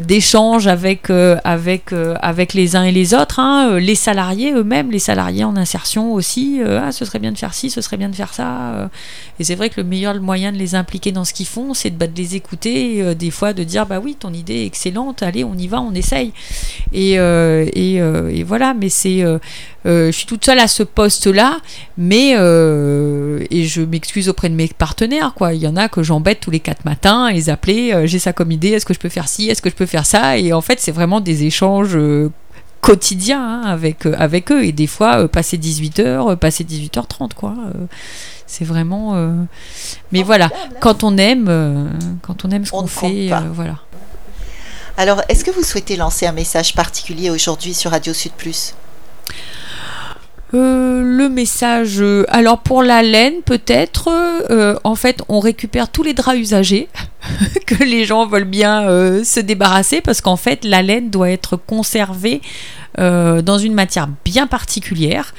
d'échanges 0.00 0.66
avec, 0.66 1.10
euh, 1.10 1.36
avec, 1.44 1.92
euh, 1.92 2.14
avec 2.20 2.54
les 2.54 2.76
uns 2.76 2.84
et 2.84 2.92
les 2.92 3.12
autres, 3.12 3.40
hein, 3.40 3.72
euh, 3.72 3.78
les 3.78 3.94
salariés 3.94 4.52
eux-mêmes, 4.52 4.90
les 4.90 4.98
salariés 4.98 5.44
en 5.44 5.56
insertion 5.56 6.12
aussi. 6.14 6.60
euh, 6.62 6.80
ah, 6.82 6.92
ce 6.92 7.04
serait 7.04 7.18
bien 7.18 7.32
de 7.32 7.38
faire 7.38 7.52
ci, 7.52 7.68
ce 7.68 7.80
serait 7.82 7.98
bien 7.98 8.08
de 8.08 8.16
faire 8.16 8.32
ça. 8.32 8.72
euh. 8.74 8.88
et 9.38 9.44
c'est 9.44 9.54
vrai 9.54 9.68
que 9.68 9.80
le 9.80 9.84
meilleur 9.86 10.14
moyen 10.20 10.50
de 10.52 10.56
les 10.56 10.74
impliquer 10.74 11.12
dans 11.12 11.24
ce 11.24 11.34
qu'ils 11.34 11.46
font, 11.46 11.74
c'est 11.74 11.90
de, 11.90 11.96
bah, 11.96 12.06
les 12.16 12.36
écouter, 12.36 13.02
euh, 13.02 13.14
des 13.14 13.30
fois 13.30 13.52
de 13.52 13.64
dire 13.64 13.84
bah 13.86 14.00
oui, 14.02 14.16
ton 14.18 14.32
idée 14.32 14.62
est 14.62 14.66
excellente, 14.66 15.22
allez, 15.22 15.44
on 15.44 15.54
y 15.54 15.66
va, 15.68 15.80
on 15.80 15.92
essaye. 15.92 16.32
Et, 16.92 17.18
euh, 17.18 17.66
et, 17.74 18.00
euh, 18.00 18.42
voilà, 18.46 18.72
mais 18.74 18.88
c'est. 18.88 19.22
euh, 19.22 19.38
euh, 19.86 20.06
je 20.10 20.16
suis 20.16 20.26
toute 20.26 20.44
seule 20.44 20.58
à 20.58 20.66
ce 20.68 20.82
poste-là, 20.82 21.58
mais 21.96 22.34
euh, 22.36 23.44
et 23.50 23.64
je 23.64 23.80
m'excuse 23.80 24.28
auprès 24.28 24.48
de 24.48 24.54
mes 24.54 24.68
partenaires, 24.68 25.32
quoi. 25.34 25.54
Il 25.54 25.62
y 25.62 25.66
en 25.68 25.76
a 25.76 25.88
que 25.88 26.02
j'embête 26.02 26.40
tous 26.40 26.50
les 26.50 26.60
quatre 26.60 26.84
matins, 26.84 27.30
les 27.30 27.48
appeler, 27.48 27.92
euh, 27.94 28.06
j'ai 28.06 28.18
ça 28.18 28.32
comme 28.32 28.50
idée, 28.50 28.70
est-ce 28.70 28.84
que 28.84 28.92
je 28.92 28.98
peux 28.98 29.08
faire 29.08 29.17
ci, 29.26 29.48
est-ce 29.48 29.62
que 29.62 29.70
je 29.70 29.74
peux 29.74 29.86
faire 29.86 30.06
ça, 30.06 30.38
et 30.38 30.52
en 30.52 30.60
fait 30.60 30.78
c'est 30.78 30.92
vraiment 30.92 31.20
des 31.20 31.44
échanges 31.44 31.96
euh, 31.96 32.30
quotidiens 32.80 33.42
hein, 33.42 33.62
avec 33.64 34.06
euh, 34.06 34.14
avec 34.18 34.52
eux, 34.52 34.62
et 34.64 34.72
des 34.72 34.86
fois 34.86 35.22
euh, 35.22 35.28
passer 35.28 35.56
18 35.56 35.98
h 36.00 36.36
passer 36.36 36.62
18h30, 36.62 37.32
quoi. 37.34 37.54
C'est 38.46 38.64
vraiment. 38.64 39.36
Mais 40.12 40.22
voilà, 40.22 40.50
quand 40.80 41.02
on 41.02 41.18
aime, 41.18 41.90
quand 42.22 42.44
on 42.44 42.50
aime 42.50 42.64
ce 42.64 42.74
On 42.74 42.82
qu'on 42.82 42.86
fait, 42.86 43.30
voilà. 43.52 43.78
Alors, 44.96 45.22
est-ce 45.28 45.44
que 45.44 45.50
vous 45.50 45.62
souhaitez 45.62 45.96
lancer 45.96 46.26
un 46.26 46.32
message 46.32 46.74
particulier 46.74 47.30
aujourd'hui 47.30 47.72
sur 47.72 47.92
Radio 47.92 48.12
Sud 48.12 48.32
Plus? 48.32 48.74
Euh, 50.54 51.02
le 51.02 51.28
message. 51.28 52.00
euh, 52.00 52.24
alors 52.28 52.58
pour 52.60 52.82
la 52.82 53.02
laine, 53.02 53.42
peut-être. 53.44 54.08
euh, 54.50 54.76
en 54.82 54.94
fait, 54.94 55.22
on 55.28 55.40
récupère 55.40 55.88
tous 55.90 56.02
les 56.02 56.14
draps 56.14 56.38
usagés 56.38 56.88
que 57.66 57.82
les 57.84 58.04
gens 58.04 58.26
veulent 58.26 58.44
bien 58.44 58.88
euh, 58.88 59.24
se 59.24 59.40
débarrasser 59.40 60.00
parce 60.00 60.20
qu'en 60.20 60.36
fait, 60.36 60.64
la 60.64 60.82
laine 60.82 61.10
doit 61.10 61.30
être 61.30 61.56
conservée 61.56 62.40
euh, 62.98 63.42
dans 63.42 63.58
une 63.58 63.74
matière 63.74 64.08
bien 64.24 64.46
particulière. 64.46 65.34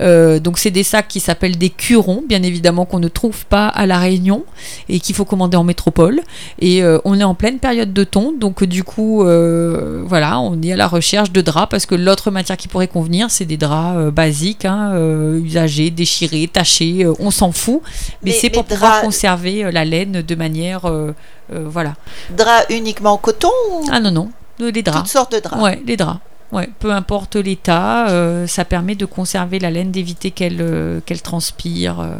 Euh, 0.00 0.38
donc 0.38 0.58
c'est 0.58 0.70
des 0.70 0.82
sacs 0.82 1.08
qui 1.08 1.18
s'appellent 1.18 1.58
des 1.58 1.70
curons, 1.70 2.22
bien 2.26 2.42
évidemment 2.42 2.84
qu'on 2.84 3.00
ne 3.00 3.08
trouve 3.08 3.46
pas 3.46 3.66
à 3.66 3.86
la 3.86 3.98
Réunion 3.98 4.44
et 4.88 5.00
qu'il 5.00 5.14
faut 5.14 5.24
commander 5.24 5.56
en 5.56 5.64
métropole. 5.64 6.20
Et 6.60 6.82
on 7.04 7.18
est 7.18 7.24
en 7.24 7.34
pleine 7.34 7.58
période 7.58 7.92
de 7.92 8.04
tonte, 8.04 8.38
donc 8.38 8.64
du 8.64 8.84
coup, 8.84 9.24
voilà, 9.24 10.40
on 10.40 10.60
est 10.62 10.72
à 10.72 10.76
la 10.76 10.86
recherche 10.86 11.32
de 11.32 11.40
draps 11.40 11.70
parce 11.70 11.86
que 11.86 11.94
l'autre 11.94 12.30
matière 12.30 12.56
qui 12.56 12.68
pourrait 12.68 12.88
convenir, 12.88 13.30
c'est 13.30 13.44
des 13.44 13.56
draps 13.56 14.12
basiques, 14.12 14.64
hein, 14.64 14.94
usagés, 15.42 15.90
déchirés, 15.90 16.48
tachés, 16.52 17.06
on 17.18 17.30
s'en 17.30 17.52
fout. 17.52 17.80
Mais, 18.22 18.30
Mais- 18.30 18.32
c'est 18.32 18.50
pour 18.50 18.64
pouvoir 18.64 19.02
conserver 19.02 19.70
la 19.72 19.84
laine 19.84 20.22
de 20.22 20.34
manière, 20.34 20.86
euh, 20.86 21.12
voilà. 21.50 21.94
Drap 22.30 22.66
uniquement 22.70 23.16
coton 23.16 23.50
ou 23.72 23.84
Ah 23.90 24.00
non 24.00 24.10
non, 24.10 24.30
euh, 24.60 24.70
les 24.70 24.82
draps. 24.82 25.00
toutes 25.02 25.10
sortes 25.10 25.32
de 25.32 25.40
draps 25.40 25.60
Ouais, 25.62 25.82
les 25.86 25.96
draps. 25.96 26.20
Ouais, 26.52 26.68
peu 26.80 26.90
importe 26.90 27.36
l'état, 27.36 28.08
euh, 28.08 28.46
ça 28.48 28.64
permet 28.64 28.96
de 28.96 29.04
conserver 29.06 29.58
la 29.60 29.70
laine, 29.70 29.92
d'éviter 29.92 30.30
qu'elle 30.32 30.58
euh, 30.60 31.00
qu'elle 31.06 31.22
transpire. 31.22 32.00
euh. 32.00 32.14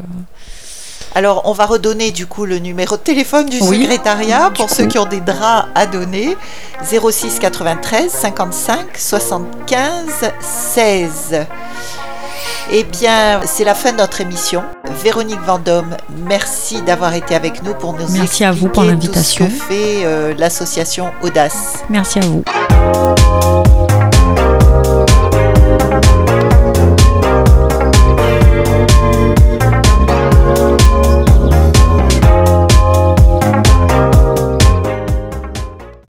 Alors, 1.17 1.43
on 1.47 1.53
va 1.53 1.67
redonner 1.67 2.13
du 2.13 2.27
coup 2.27 2.45
le 2.45 2.61
numéro 2.61 2.97
de 2.97 3.01
téléphone 3.03 3.47
du 3.49 3.59
Oui. 3.63 3.81
secrétariat 3.83 4.51
pour 4.55 4.71
ceux 4.71 4.87
qui 4.87 4.97
ont 4.99 5.07
des 5.07 5.21
draps 5.21 5.69
à 5.75 5.87
donner. 5.87 6.37
06 6.85 7.41
93 7.41 8.09
55 8.13 8.97
75 8.97 10.31
16. 10.41 11.47
Eh 12.73 12.85
bien, 12.85 13.41
c'est 13.47 13.65
la 13.65 13.75
fin 13.75 13.91
de 13.93 13.97
notre 13.97 14.21
émission. 14.21 14.63
Véronique 15.03 15.41
Vendôme, 15.41 15.97
merci 16.29 16.81
d'avoir 16.83 17.15
été 17.15 17.35
avec 17.35 17.65
nous 17.65 17.75
pour 17.75 17.95
nous 17.95 18.07
Merci 18.11 18.45
à 18.45 18.53
vous 18.53 18.69
expliquer 18.69 19.09
tout 19.09 19.19
ce 19.19 19.39
que 19.39 19.45
fait 19.49 20.05
euh, 20.05 20.35
l'association 20.39 21.11
Audace. 21.23 21.83
Merci 21.89 22.21
à 22.21 22.23
vous. 22.23 22.45